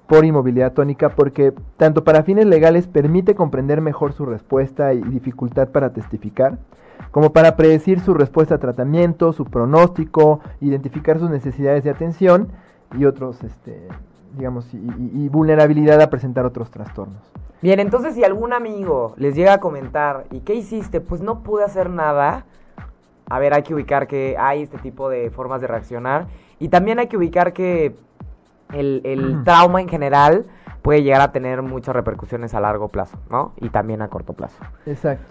[0.09, 5.69] por inmovilidad tónica porque tanto para fines legales permite comprender mejor su respuesta y dificultad
[5.69, 6.57] para testificar,
[7.11, 12.49] como para predecir su respuesta a tratamiento, su pronóstico, identificar sus necesidades de atención
[12.97, 13.87] y otros, este,
[14.35, 14.67] digamos,
[15.29, 17.21] vulnerabilidad a presentar otros trastornos.
[17.61, 21.01] Bien, entonces si algún amigo les llega a comentar, ¿y qué hiciste?
[21.01, 22.45] Pues no pude hacer nada.
[23.29, 26.25] A ver, hay que ubicar que hay este tipo de formas de reaccionar.
[26.57, 27.95] Y también hay que ubicar que
[28.73, 30.45] el, el trauma en general
[30.81, 33.53] puede llegar a tener muchas repercusiones a largo plazo, ¿no?
[33.57, 34.63] Y también a corto plazo.
[34.85, 35.25] Exacto.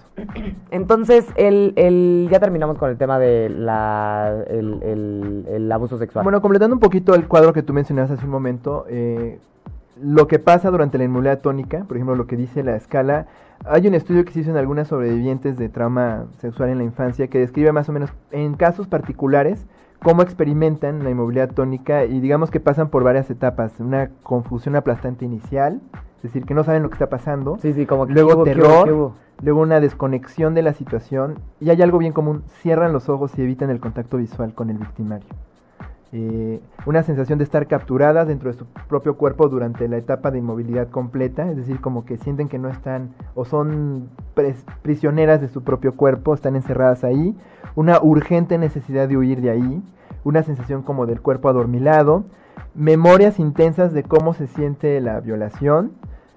[0.71, 6.23] Entonces, el, el, ya terminamos con el tema de la, el, el, abuso sexual.
[6.23, 9.39] Bueno, completando un poquito el cuadro que tú mencionabas hace un momento, eh,
[10.01, 13.27] lo que pasa durante la inmovilidad tónica, por ejemplo, lo que dice la escala,
[13.65, 17.27] hay un estudio que se hizo en algunas sobrevivientes de trauma sexual en la infancia
[17.29, 19.67] que describe más o menos en casos particulares
[20.03, 25.25] cómo experimentan la inmovilidad tónica y digamos que pasan por varias etapas, una confusión aplastante
[25.25, 25.81] inicial,
[26.17, 28.35] es decir, que no saben lo que está pasando, sí, sí, como que luego ¿qué
[28.37, 29.15] hubo, qué hubo, terror, hubo?
[29.43, 33.43] luego una desconexión de la situación y hay algo bien común, cierran los ojos y
[33.43, 35.29] evitan el contacto visual con el victimario.
[36.11, 40.39] Eh, una sensación de estar capturadas dentro de su propio cuerpo durante la etapa de
[40.39, 44.09] inmovilidad completa, es decir, como que sienten que no están o son
[44.81, 47.37] prisioneras de su propio cuerpo, están encerradas ahí,
[47.75, 49.83] una urgente necesidad de huir de ahí,
[50.25, 52.25] una sensación como del cuerpo adormilado,
[52.75, 55.93] memorias intensas de cómo se siente la violación,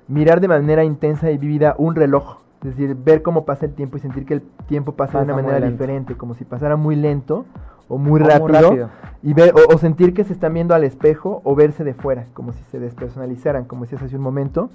[0.10, 3.96] mirar de manera intensa y vívida un reloj, es decir, ver cómo pasa el tiempo
[3.96, 6.76] y sentir que el tiempo pasa, de Pasa una muy manera diferente, como si pasara
[6.76, 7.46] muy lento
[7.92, 8.90] o muy O rápido,
[9.22, 12.26] y ver o, o sentir que se están viendo al espejo o verse de fuera,
[12.34, 14.70] como si se despersonalizaran, como decías hace un momento.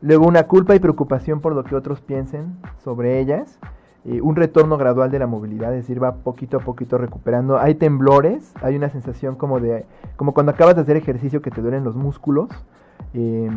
[0.00, 3.58] Luego una culpa y preocupación por lo que otros piensen sobre ellas.
[4.04, 7.58] eh, un retorno gradual de la movilidad, es decir, va poquito a poquito recuperando.
[7.58, 11.62] Hay temblores, hay una sensación como de, como cuando acabas de hacer ejercicio que te
[11.62, 12.48] duelen los músculos.
[13.14, 13.50] eh,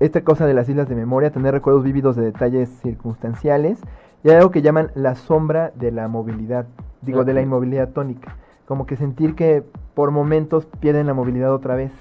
[0.00, 3.80] esta cosa de las islas de memoria, tener recuerdos vívidos de detalles circunstanciales.
[4.24, 6.66] Y hay algo que llaman la sombra de la movilidad,
[7.02, 8.36] digo, de la inmovilidad tónica.
[8.66, 9.62] Como que sentir que
[9.94, 11.92] por momentos pierden la movilidad otra vez,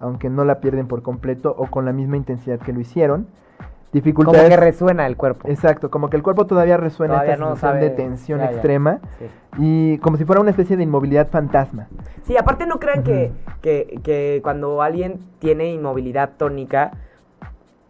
[0.00, 3.26] aunque no la pierden por completo o con la misma intensidad que lo hicieron.
[3.26, 4.48] Como Dificultades.
[4.50, 5.48] que resuena el cuerpo.
[5.48, 8.44] Exacto, como que el cuerpo todavía resuena Todavía esta no sensación sabe- de tensión ya,
[8.46, 8.50] ya.
[8.52, 9.26] extrema Sí.
[9.58, 11.88] y como si fuera una especie de inmovilidad fantasma.
[12.24, 16.90] Sí, aparte no crean que, que, que cuando alguien tiene inmovilidad tónica,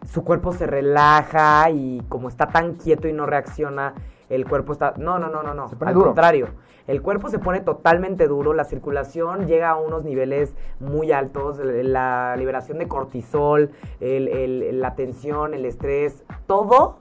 [0.05, 3.93] su cuerpo se relaja y como está tan quieto y no reacciona,
[4.29, 4.93] el cuerpo está...
[4.97, 5.69] No, no, no, no, no.
[5.81, 6.07] Al duro.
[6.07, 6.47] contrario,
[6.87, 12.35] el cuerpo se pone totalmente duro, la circulación llega a unos niveles muy altos, la
[12.37, 16.97] liberación de cortisol, el- el- la tensión, el estrés, todo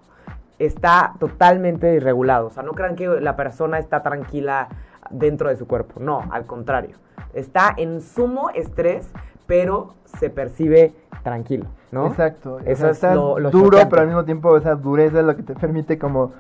[0.58, 2.48] está totalmente irregulado.
[2.48, 4.68] O sea, no crean que la persona está tranquila
[5.10, 6.00] dentro de su cuerpo.
[6.00, 6.96] No, al contrario.
[7.32, 9.10] Está en sumo estrés,
[9.46, 12.06] pero se percibe tranquilo, ¿no?
[12.08, 12.54] Exacto.
[12.56, 13.86] o Eso sea, es lo- lo duro, chocante.
[13.90, 16.32] pero al mismo tiempo esa dureza es lo que te permite como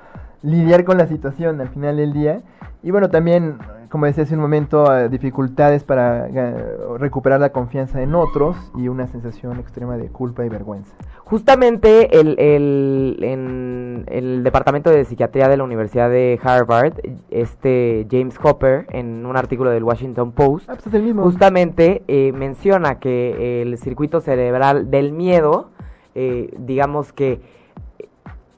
[0.42, 2.40] lidiar con la situación al final del día.
[2.82, 3.58] Y bueno, también,
[3.90, 6.64] como decía hace un momento, eh, dificultades para eh,
[6.98, 10.94] recuperar la confianza en otros y una sensación extrema de culpa y vergüenza.
[11.24, 16.94] Justamente el, el- en el departamento de psiquiatría de la Universidad de Harvard,
[17.30, 21.22] este James Hopper, en un artículo del Washington Post, Ah, pues es el mismo.
[21.24, 25.70] justamente eh, menciona que el circuito cerebral del miedo,
[26.14, 27.40] eh, digamos que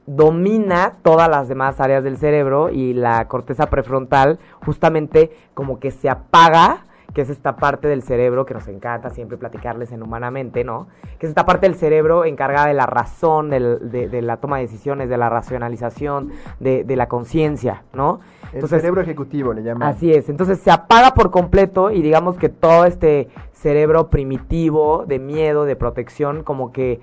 [0.07, 6.09] domina todas las demás áreas del cerebro y la corteza prefrontal justamente como que se
[6.09, 10.87] apaga, que es esta parte del cerebro que nos encanta siempre platicarles en humanamente, ¿no?
[11.19, 14.57] Que es esta parte del cerebro encargada de la razón, del- de, de la toma
[14.57, 18.21] de decisiones, de la racionalización, de, de la conciencia, ¿no?
[18.53, 19.87] el cerebro ejecutivo le llaman.
[19.89, 25.19] Así es, entonces se apaga por completo y digamos que todo este cerebro primitivo de
[25.19, 26.99] miedo, de protección, como que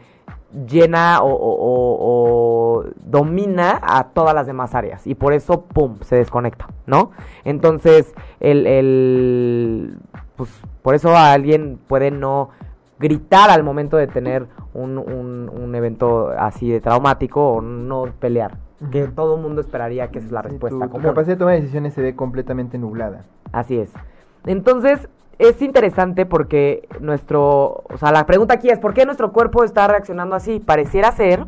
[0.67, 5.97] llena o, o- o- o domina a todas las demás áreas y por eso, ¡pum!,
[6.01, 7.11] se desconecta, ¿no?
[7.45, 9.99] Entonces, el, el
[10.37, 10.51] pues
[10.83, 12.51] por eso alguien puede no
[12.99, 18.57] gritar al momento de tener un, un- un evento así de traumático o no pelear,
[18.91, 21.61] que todo el mundo esperaría que esa es la respuesta tu, capacidad de toma de
[21.61, 23.25] decisiones se ve completamente nublada.
[23.53, 23.93] Así es.
[24.47, 29.65] Entonces, es interesante porque nuestro, o sea, la pregunta aquí es, ¿por qué nuestro cuerpo
[29.65, 30.61] está reaccionando así?
[30.61, 31.47] Pareciera ser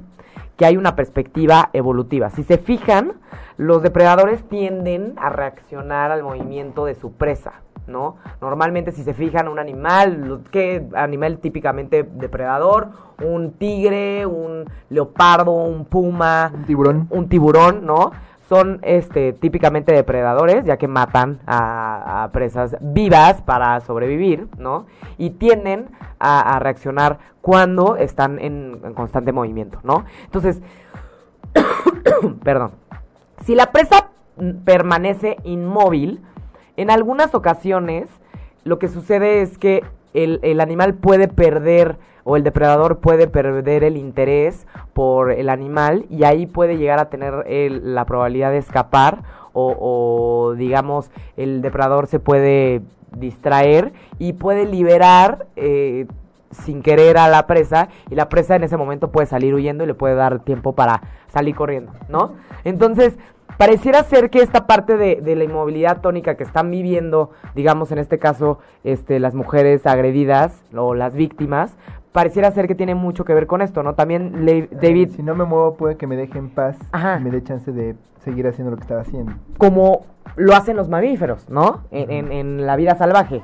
[0.57, 2.31] que hay una perspectiva evolutiva.
[2.31, 3.15] Si se fijan,
[3.57, 7.55] los depredadores tienden a reaccionar al movimiento de su presa,
[7.87, 8.17] ¿no?
[8.41, 12.89] Normalmente si se fijan un animal, ¿qué animal típicamente depredador?
[13.25, 17.07] Un tigre, un leopardo, un puma, Un tiburón.
[17.11, 18.13] un tiburón, ¿no?
[18.51, 24.87] Son este típicamente depredadores, ya que matan a, presas vivas para sobrevivir, ¿no?
[25.19, 30.05] Y tienden a, reaccionar cuando están en, constante movimiento, ¿no?
[30.25, 30.63] Entonces,
[32.43, 32.73] perdón.
[33.45, 34.09] Si la presa
[34.65, 36.21] permanece inmóvil,
[36.77, 38.09] en algunas ocasiones
[38.65, 39.85] lo que sucede es que
[40.15, 46.05] el, el animal puede perder o el depredador puede perder el interés por el animal
[46.11, 51.63] y ahí puede llegar a tener el- la probabilidad de escapar o, o, digamos el
[51.63, 52.83] depredador se puede
[53.17, 56.07] distraer y puede liberar eh,
[56.51, 59.87] sin querer a la presa y la presa en ese momento puede salir huyendo y
[59.87, 62.33] le puede dar tiempo para salir corriendo, ¿no?
[62.65, 63.19] Entonces,
[63.61, 67.99] pareciera ser que esta parte de, de la inmovilidad tónica que están viviendo, digamos en
[67.99, 71.77] este caso, este, las mujeres agredidas o las víctimas,
[72.13, 73.95] pareciera ser que tiene mucho que ver con esto, ¿no?
[73.95, 77.19] También Le- David, Si no me muevo, puede que me deje en paz Ajá.
[77.21, 79.33] y me dé chance de seguir haciendo lo que estaba haciendo.
[79.59, 80.07] como
[80.37, 81.83] lo hacen los mamíferos, ¿no?
[81.91, 83.43] En, en- en la vida salvaje.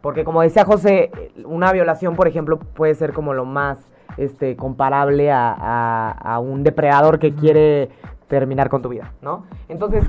[0.00, 1.12] Porque como decía José,
[1.44, 3.78] una violación, por ejemplo, puede ser como lo más
[4.16, 7.88] este, comparable a, a- a un depredador que quiere
[8.28, 9.46] terminar con tu vida, ¿no?
[9.68, 10.04] Entonces,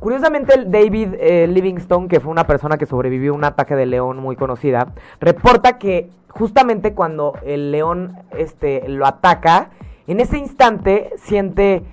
[0.00, 3.86] curiosamente, el David eh, Livingstone, que fue una persona que sobrevivió a un ataque de
[3.86, 4.88] león muy conocida,
[5.20, 9.70] reporta que justamente cuando el león este, lo ataca,
[10.06, 11.84] en ese instante siente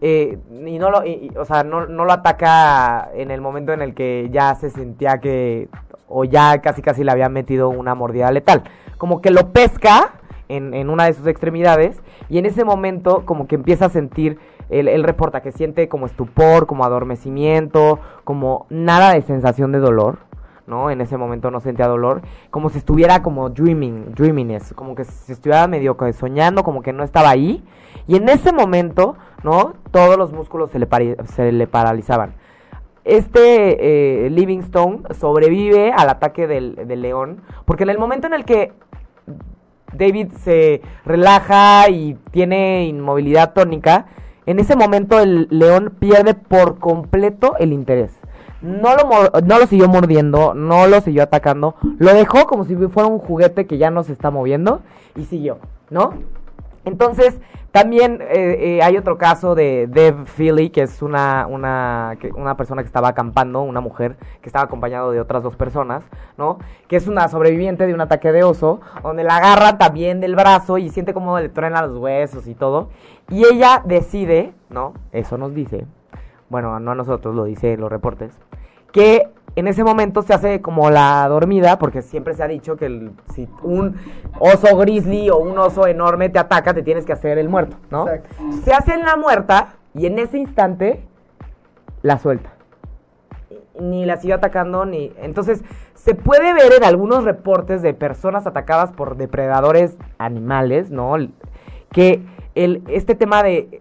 [0.00, 1.02] eh, y no lo,
[1.40, 5.18] o sea, no, no lo ataca en el momento en el que ya se sentía
[5.18, 5.68] que,
[6.08, 8.62] o ya casi casi le había metido una mordida letal.
[8.98, 10.14] Como que lo pesca
[10.48, 14.38] en, en una de sus extremidades y en ese momento como que empieza a sentir,
[14.70, 20.18] él, reporta que siente como estupor, como adormecimiento, como nada de sensación de dolor.
[20.66, 20.90] ¿no?
[20.90, 25.32] En ese momento no sentía dolor, como si estuviera como dreaming, dreaminess, como que si
[25.32, 27.64] estuviera medio soñando, como que no estaba ahí.
[28.06, 29.74] Y en ese momento, ¿no?
[29.90, 30.88] Todos los músculos se le,
[31.26, 32.34] se le paralizaban.
[33.04, 38.72] Este eh, Livingstone sobrevive al ataque del león, porque en el momento en el que
[39.92, 44.06] David se relaja y tiene inmovilidad tónica,
[44.46, 48.18] en ese momento el león pierde por completo el interés.
[48.60, 53.08] No lo, no lo siguió mordiendo, no lo siguió atacando, lo dejó como si fuera
[53.08, 54.82] un juguete que ya no se está moviendo
[55.16, 55.58] y siguió,
[55.90, 56.14] ¿no?
[56.84, 62.30] Entonces, también eh, eh, hay otro caso de Deb Philly, que es una, una, que-
[62.32, 66.02] una persona que estaba acampando, una mujer que estaba acompañado de otras dos personas,
[66.36, 66.58] ¿no?
[66.88, 70.76] Que es una sobreviviente de un ataque de oso, donde la agarra también del brazo
[70.76, 72.90] y siente como le truena los huesos y todo.
[73.30, 74.92] Y ella decide, ¿no?
[75.12, 75.86] Eso nos dice,
[76.50, 78.38] bueno, no a nosotros, lo dice los reportes,
[78.92, 82.86] que en ese momento se hace como la dormida, porque siempre se ha dicho que
[82.86, 83.96] el- si un
[84.38, 88.08] oso grizzly o un oso enorme te ataca, te tienes que hacer el muerto, ¿no?
[88.08, 88.34] Exacto.
[88.64, 91.04] Se hace en la muerta y en ese instante
[92.02, 92.54] la suelta.
[93.78, 95.12] Ni la sigue atacando, ni...
[95.20, 95.62] Entonces,
[95.94, 101.14] se puede ver en algunos reportes de personas atacadas por depredadores animales, ¿no?
[101.90, 102.22] Que
[102.54, 103.80] el, este tema de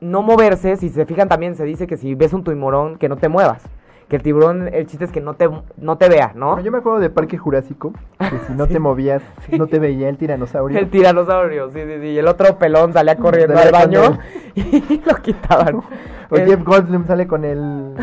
[0.00, 3.16] no moverse, si se fijan también se dice que si ves un tiburón, que no
[3.16, 3.62] te muevas.
[4.08, 6.50] Que el tiburón, el chiste es que no te, no te vea, ¿no?
[6.50, 9.20] Bueno, yo me acuerdo de Parque Jurásico, que si no te movías,
[9.58, 10.78] no te veía el tiranosaurio.
[10.78, 12.06] El tiranosaurio, sí, sí, sí.
[12.06, 14.18] Y el otro pelón salía corriendo Salía al baño
[14.54, 15.80] y lo quitaban.
[16.28, 17.94] O El- Jeff Goldblum sale con el...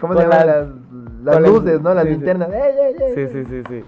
[0.00, 0.82] ¿Cómo se Con llaman
[1.24, 1.94] las- luces, no?
[1.94, 2.48] Las sí, linternas.
[3.14, 3.84] Sí, sí, sí, sí.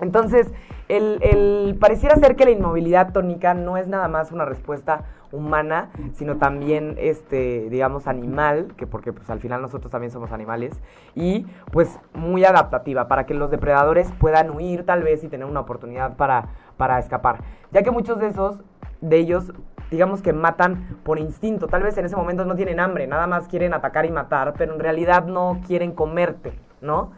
[0.00, 0.50] Entonces,
[0.88, 5.90] el, el- pareciera ser que la inmovilidad tónica no es nada más una respuesta humana,
[6.12, 10.80] sino también, este, digamos, animal, que porque pues al final nosotros también somos animales,
[11.14, 15.60] y pues muy adaptativa, para que los depredadores puedan huir tal vez y tener una
[15.60, 17.42] oportunidad para, para escapar.
[17.70, 18.60] Ya que muchos de esos,
[19.00, 19.52] de ellos,
[19.90, 23.48] digamos que matan por instinto, tal vez en ese momento no tienen hambre, nada más
[23.48, 27.12] quieren atacar y matar, pero en realidad no quieren comerte, ¿no?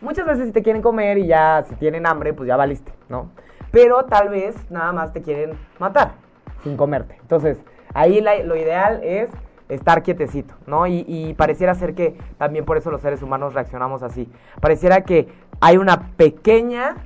[0.00, 3.30] Muchas veces si te quieren comer y ya si tienen hambre, pues ya valiste, ¿no?
[3.72, 6.27] Pero tal vez nada más te quieren matar
[6.62, 7.16] sin comerte.
[7.20, 7.58] Entonces,
[7.94, 9.30] ahí lo ideal es
[9.68, 10.86] estar quietecito, ¿no?
[10.86, 14.30] Y, y pareciera ser que también por eso los seres humanos reaccionamos así.
[14.60, 15.28] Pareciera que
[15.60, 16.96] hay una pequeña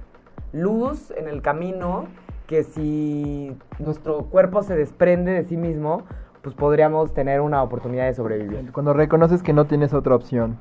[0.52, 2.06] luz en el camino
[2.46, 6.02] que si nuestro cuerpo se desprende de sí mismo,
[6.42, 8.72] pues podríamos tener una oportunidad de sobrevivir.
[8.72, 10.58] Cuando reconoces que no tienes otra opción,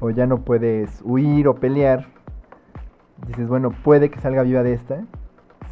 [0.00, 2.06] o ya no puedes huir o pelear,
[3.26, 5.04] dices, bueno, puede que salga viva de esta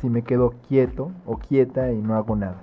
[0.01, 2.63] si me quedo quieto o quieta y no hago nada.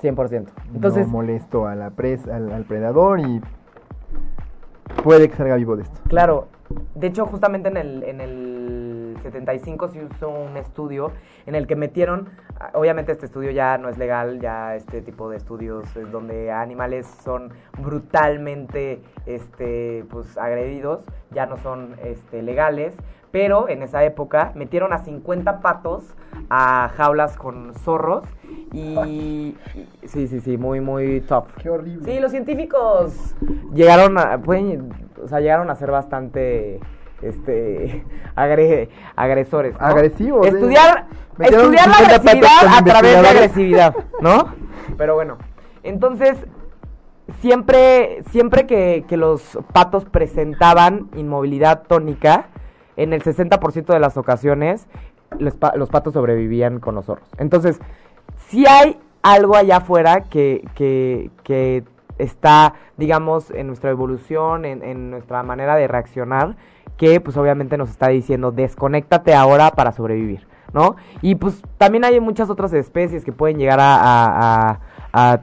[0.00, 0.46] 100%.
[0.74, 3.40] Entonces, no molesto a la presa, al, al predador y
[5.02, 6.00] puede que salga vivo de esto.
[6.08, 6.48] Claro,
[6.94, 11.12] de hecho justamente en el, en el 75 se usó un estudio
[11.46, 12.28] en el que metieron,
[12.74, 17.06] obviamente este estudio ya no es legal, ya este tipo de estudios es donde animales
[17.24, 22.94] son brutalmente este, pues, agredidos, ya no son este, legales,
[23.30, 26.14] pero en esa época metieron a 50 patos
[26.48, 28.24] a jaulas con zorros
[28.72, 29.56] y...
[30.04, 31.46] sí, sí, sí, muy, muy tough.
[31.62, 32.04] Qué horrible.
[32.04, 33.34] Sí, los científicos
[33.72, 36.80] llegaron a, pueden, o sea, llegaron a ser bastante
[37.22, 38.04] este
[39.16, 39.76] agresores.
[39.78, 40.46] Agresivos.
[40.46, 40.50] ¿eh?
[40.50, 41.06] Estudiar,
[41.38, 44.54] estudiar la agresividad a través de agresividad, ¿no?
[44.96, 45.38] Pero bueno,
[45.82, 46.36] entonces
[47.40, 52.48] siempre, siempre que, que los patos presentaban inmovilidad tónica,
[52.96, 54.86] en el 60% de las ocasiones
[55.38, 55.54] los,
[55.88, 57.28] patos sobrevivían con los zorros.
[57.38, 57.80] Entonces,
[58.48, 61.84] si hay algo allá afuera que, que, que
[62.18, 66.56] está, digamos, en nuestra evolución, en, en, nuestra manera de reaccionar,
[66.96, 70.96] que pues obviamente nos está diciendo, desconéctate ahora para sobrevivir, ¿no?
[71.22, 74.80] Y pues también hay muchas otras especies que pueden llegar a, a,
[75.12, 75.40] a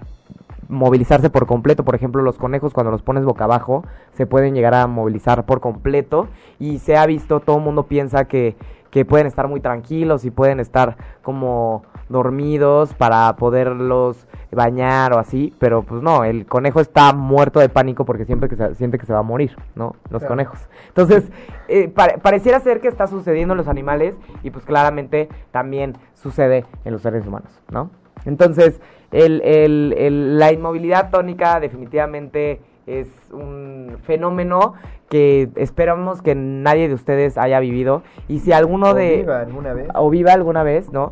[0.70, 1.84] movilizarse por completo.
[1.84, 5.60] Por ejemplo, los conejos cuando los pones boca abajo se pueden llegar a movilizar por
[5.60, 6.28] completo
[6.60, 8.56] y se ha visto, todo el mundo piensa que,
[8.92, 15.54] que pueden estar muy tranquilos y pueden estar como dormidos para poderlos bañar o así,
[15.60, 19.06] pero pues no, el conejo está muerto de pánico porque siempre que se, siente que
[19.06, 19.96] se va a morir, ¿no?
[20.10, 20.30] Los claro.
[20.30, 20.60] conejos.
[20.88, 21.30] Entonces,
[21.68, 26.66] eh, pare, pareciera ser que está sucediendo en los animales y pues claramente también sucede
[26.86, 27.90] en los seres humanos, ¿no?
[28.28, 28.80] Entonces,
[29.12, 34.74] el, el, el, la inmovilidad tónica definitivamente es un fenómeno
[35.10, 38.04] que esperamos que nadie de ustedes haya vivido.
[38.28, 39.88] Y si alguno o de viva alguna vez.
[39.96, 41.10] o viva alguna vez no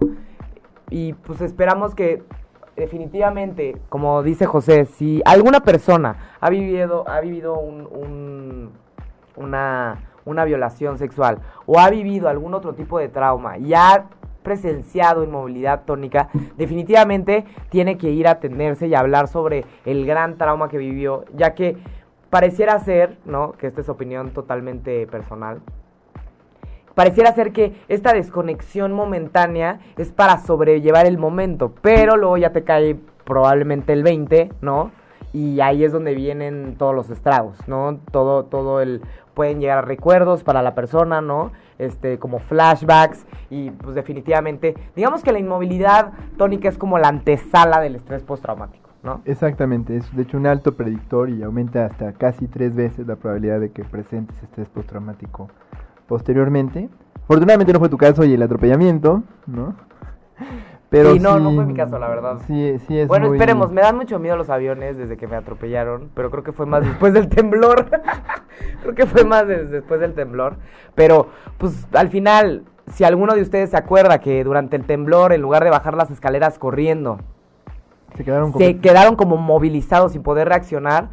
[0.90, 2.24] y pues esperamos que
[2.76, 8.72] definitivamente como dice José si alguna persona ha vivido ha vivido un, un
[9.36, 14.06] una una violación sexual o ha vivido algún otro tipo de trauma y ha
[14.46, 20.70] presenciado inmovilidad tónica, definitivamente tiene que ir a atenderse y hablar sobre el gran trauma
[20.70, 21.76] que vivió, ya que
[22.30, 23.52] pareciera ser, ¿no?
[23.52, 25.60] Que esta es opinión totalmente personal.
[26.94, 32.64] Pareciera ser que esta desconexión momentánea es para sobrellevar el momento, pero luego ya te
[32.64, 34.92] cae probablemente el 20, ¿no?
[35.34, 38.00] Y ahí es donde vienen todos los estragos, ¿no?
[38.12, 39.02] Todo, todo el
[39.34, 41.52] pueden llegar recuerdos para la persona, ¿no?
[41.78, 47.82] Este, como flashbacks y pues definitivamente, digamos que la inmovilidad tónica es como la antesala
[47.82, 49.20] del estrés postraumático, ¿no?
[49.26, 53.60] Exactamente, es de hecho un alto predictor y aumenta hasta casi tres veces la probabilidad
[53.60, 55.50] de que presentes estrés postraumático
[56.08, 56.88] posteriormente.
[57.26, 59.76] Afortunadamente no fue tu caso y el atropellamiento, ¿no?
[60.96, 62.38] Pero sí, no, sí, no fue mi caso, la verdad.
[62.48, 63.36] Sí, sí es Bueno, muy...
[63.36, 66.66] esperemos, me dan mucho miedo los aviones desde que me atropellaron, pero creo que fue
[66.66, 67.88] más después del temblor.
[68.82, 70.56] creo que fue más de, después del temblor.
[70.96, 71.28] Pero,
[71.58, 75.66] pues, al final, si alguno de ustedes se acuerda que durante el temblor, en lugar
[75.66, 77.18] de bajar las escaleras corriendo,
[78.16, 81.10] se quedaron como, se quedaron como movilizados sin poder reaccionar,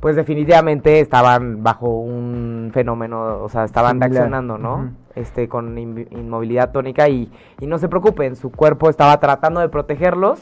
[0.00, 4.10] pues definitivamente estaban bajo un fenómeno, o sea, estaban Similar.
[4.10, 4.90] reaccionando, ¿no?
[5.14, 7.30] Este, con in- inmovilidad tónica y,
[7.60, 10.40] y no se preocupen, su cuerpo estaba tratando de protegerlos,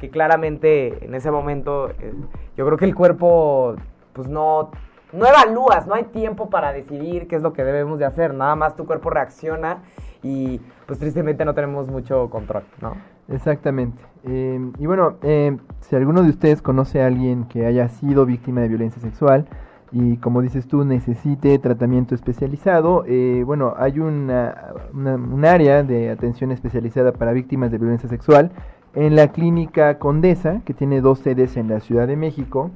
[0.00, 2.12] que claramente en ese momento eh,
[2.56, 3.76] yo creo que el cuerpo,
[4.12, 4.70] pues no,
[5.12, 8.56] no evalúas, no hay tiempo para decidir qué es lo que debemos de hacer, nada
[8.56, 9.78] más tu cuerpo reacciona
[10.22, 12.94] y pues tristemente no tenemos mucho control, ¿no?
[13.28, 14.02] Exactamente.
[14.24, 18.62] Eh, y bueno, eh, si alguno de ustedes conoce a alguien que haya sido víctima
[18.62, 19.46] de violencia sexual
[19.92, 27.12] y como dices tú necesite tratamiento especializado, eh, bueno, hay un área de atención especializada
[27.12, 28.50] para víctimas de violencia sexual
[28.94, 32.70] en la clínica Condesa, que tiene dos sedes en la Ciudad de México.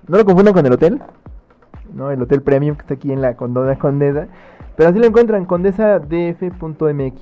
[0.07, 1.01] No lo confundan con el hotel,
[1.93, 2.11] ¿no?
[2.11, 4.27] El hotel premium que está aquí en la Condona Condesa.
[4.75, 7.21] Pero así lo encuentran, condesadf.mx.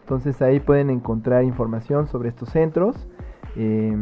[0.00, 3.06] Entonces ahí pueden encontrar información sobre estos centros
[3.56, 3.94] eh,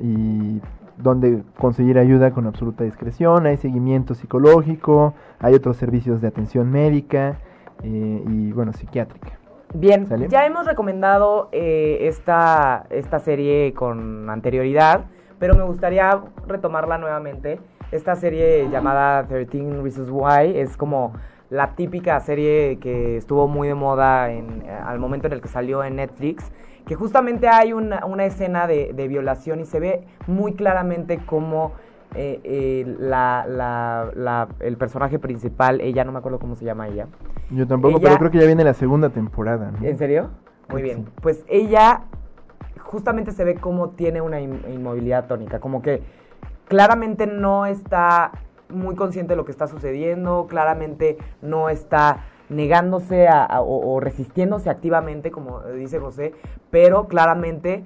[0.00, 0.60] y
[0.96, 3.46] donde conseguir ayuda con absoluta discreción.
[3.46, 7.38] Hay seguimiento psicológico, hay otros servicios de atención médica
[7.82, 9.38] eh, y bueno, psiquiátrica.
[9.74, 10.28] Bien, ¿Sale?
[10.28, 15.04] ya hemos recomendado eh, esta, esta serie con anterioridad,
[15.38, 17.60] pero me gustaría retomarla nuevamente.
[17.90, 21.12] Esta serie llamada 13 Reasons Why es como
[21.50, 25.48] la típica serie que estuvo muy de moda en, eh, al momento en el que
[25.48, 26.52] salió en Netflix,
[26.86, 31.72] que justamente hay una, una escena de, de violación y se ve muy claramente cómo
[32.14, 36.88] eh, eh, la, la, la- el personaje principal, ella, no me acuerdo cómo se llama
[36.88, 37.06] ella,
[37.50, 39.70] Yo tampoco, Ella- pero creo que ya viene la segunda temporada.
[39.70, 39.86] ¿no?
[39.86, 40.28] ¿En serio?
[40.70, 40.98] Muy bien.
[41.06, 41.12] sí.
[41.22, 42.02] Pues ella
[42.80, 46.02] justamente se ve como tiene una in- inmovilidad tónica, como que
[46.68, 48.32] claramente no está
[48.68, 54.00] muy consciente de lo que está sucediendo, claramente no está negándose a- a- o, o
[54.00, 56.32] resistiéndose activamente, como dice José,
[56.70, 57.84] pero claramente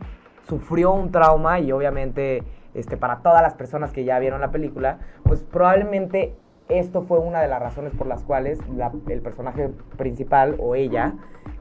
[0.49, 2.43] sufrió un trauma y obviamente
[2.75, 6.35] este, para todas las personas que ya vieron la película, pues probablemente
[6.69, 11.15] esto fue una de las razones por las cuales la- el personaje principal o ella,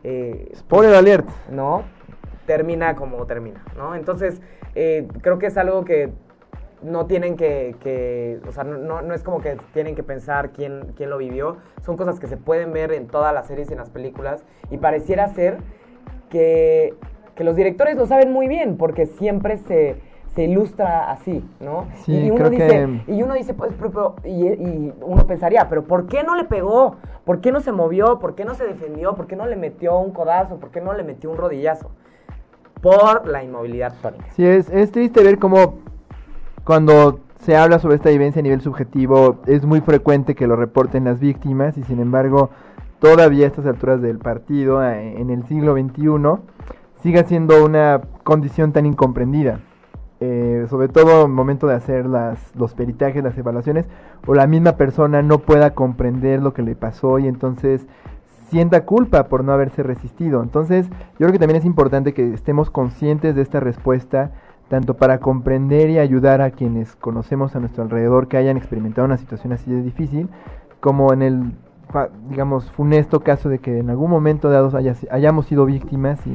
[0.03, 1.28] eh, Spoiler alert.
[1.49, 1.84] ¿no?
[2.45, 3.93] termina como termina, ¿no?
[3.95, 4.41] Entonces,
[4.76, 6.11] eh, creo que es algo que
[6.84, 10.93] no tienen que, que o sea, no, no, es como que tienen que pensar quién,
[10.95, 13.79] quién lo vivió, son cosas que se pueden ver en todas las series y en
[13.79, 15.57] las películas, y pareciera ser
[16.29, 16.93] que,
[17.36, 19.97] que los directores lo saben muy bien, porque siempre se,
[20.34, 21.88] se ilustra así, ¿no?
[22.05, 25.27] Sí, y, uno creo dice, que- y uno dice, pues, pero- pero- y, y uno
[25.27, 26.95] pensaría, pero ¿por qué no le pegó?
[27.25, 28.17] ¿Por qué no se movió?
[28.19, 29.13] ¿Por qué no se defendió?
[29.15, 30.57] ¿Por qué no le metió un codazo?
[30.57, 31.91] ¿Por qué no le metió un rodillazo?
[32.82, 34.25] Por la inmovilidad tónica.
[34.36, 35.75] Sí, es, es triste ver cómo
[36.64, 41.05] cuando se habla sobre esta vivencia a nivel subjetivo es muy frecuente que lo reporten
[41.05, 42.51] las víctimas y sin embargo
[42.99, 46.41] todavía a estas alturas del partido, eh, en el siglo XXI,
[47.01, 49.59] sigue siendo una condición tan incomprendida.
[50.24, 53.88] Eh, sobre todo en el momento de hacer las, los peritajes, las evaluaciones,
[54.28, 57.88] o la misma persona no pueda comprender lo que le pasó y entonces
[58.51, 60.43] sienta culpa por no haberse resistido.
[60.43, 64.32] Entonces, yo creo que también es importante que estemos conscientes de esta respuesta,
[64.72, 69.17] tanto para comprender y ayudar a quienes conocemos a nuestro alrededor que hayan experimentado una
[69.17, 70.30] situación así de difícil,
[70.80, 71.51] como en el,
[72.30, 76.34] digamos, funesto caso de que en algún momento dado haya- hayamos sido víctimas y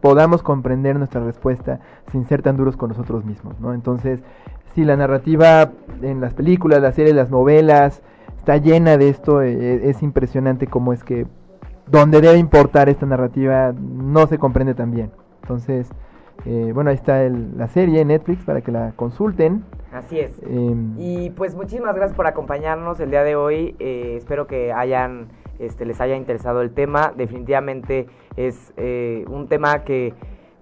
[0.00, 1.80] podamos comprender nuestra respuesta
[2.12, 3.74] sin ser tan duros con nosotros mismos, ¿no?
[3.74, 4.22] Entonces,
[4.76, 8.02] sí, la narrativa en las películas, las series, las novelas,
[8.38, 11.26] está llena de esto, eh, es impresionante cómo es que
[11.90, 15.10] donde debe importar esta narrativa no se comprende tan bien.
[15.42, 15.90] Entonces,
[16.46, 19.64] eh, bueno, ahí está el- la serie en Netflix para que la consulten.
[19.92, 20.32] Así es.
[20.42, 23.76] Em, Y pues muchísimas gracias por acompañarnos el día de hoy.
[23.78, 25.28] Eh, espero que hayan,
[25.58, 27.12] este, les haya interesado el tema.
[27.16, 28.06] Definitivamente
[28.36, 30.12] es eh, un tema que,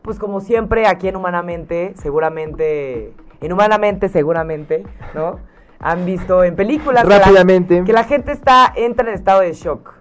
[0.03, 5.39] pues como siempre aquí en Humanamente, seguramente, en Humanamente seguramente, ¿no?
[5.85, 7.83] Han visto en películas que la- Rápidamente.
[7.85, 9.95] que la gente está entra en estado de shock.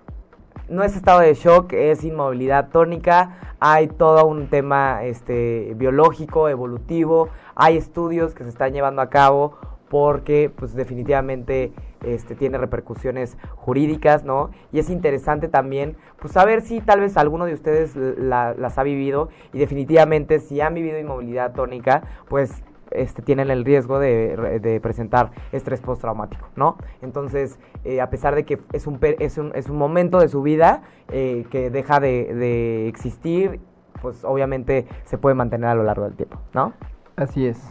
[0.71, 3.55] No es estado de shock, es inmovilidad tónica.
[3.59, 7.27] Hay todo un tema este, biológico, evolutivo.
[7.55, 9.57] Hay estudios que se están llevando a cabo
[9.89, 11.73] porque pues definitivamente
[12.05, 14.51] este, tiene repercusiones jurídicas, ¿no?
[14.71, 18.83] Y es interesante también pues saber si tal vez alguno de ustedes la- las ha
[18.83, 24.79] vivido y definitivamente si han vivido inmovilidad tónica, pues este, tienen el riesgo de, de
[24.79, 26.77] presentar estrés postraumático, ¿no?
[27.01, 30.41] Entonces, eh, a pesar de que es un, es un, es un momento de su
[30.41, 33.59] vida eh, que deja de, de existir,
[34.01, 36.73] pues obviamente se puede mantener a lo largo del tiempo, ¿no?
[37.15, 37.61] Así es,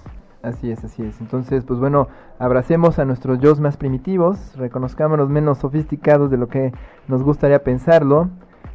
[0.43, 1.21] así es, así es.
[1.21, 2.09] Entonces, pues bueno,
[2.39, 6.73] abracemos a nuestros yo más primitivos, reconozcámonos menos sofisticados de lo que
[7.09, 8.29] nos gustaría pensarlo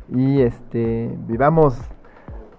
[0.10, 1.80] y este vivamos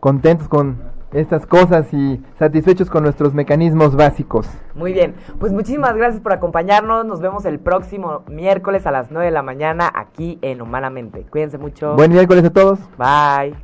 [0.01, 4.47] contentos con estas cosas y satisfechos con nuestros mecanismos básicos.
[4.75, 7.07] Muy bien, pues muchísimas gracias por acompañarnos.
[7.07, 11.27] Nos vemos el próximo miércoles a las 9 de la mañana aquí en Humanamente.
[11.31, 11.95] Cuídense mucho.
[11.95, 12.79] Buen miércoles a todos.
[12.99, 13.57] Bye.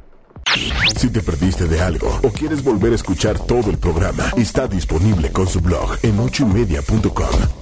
[0.97, 5.31] Si te perdiste de algo o quieres volver a escuchar todo el programa, está disponible
[5.33, 7.62] con su blog en ochoymedia.com.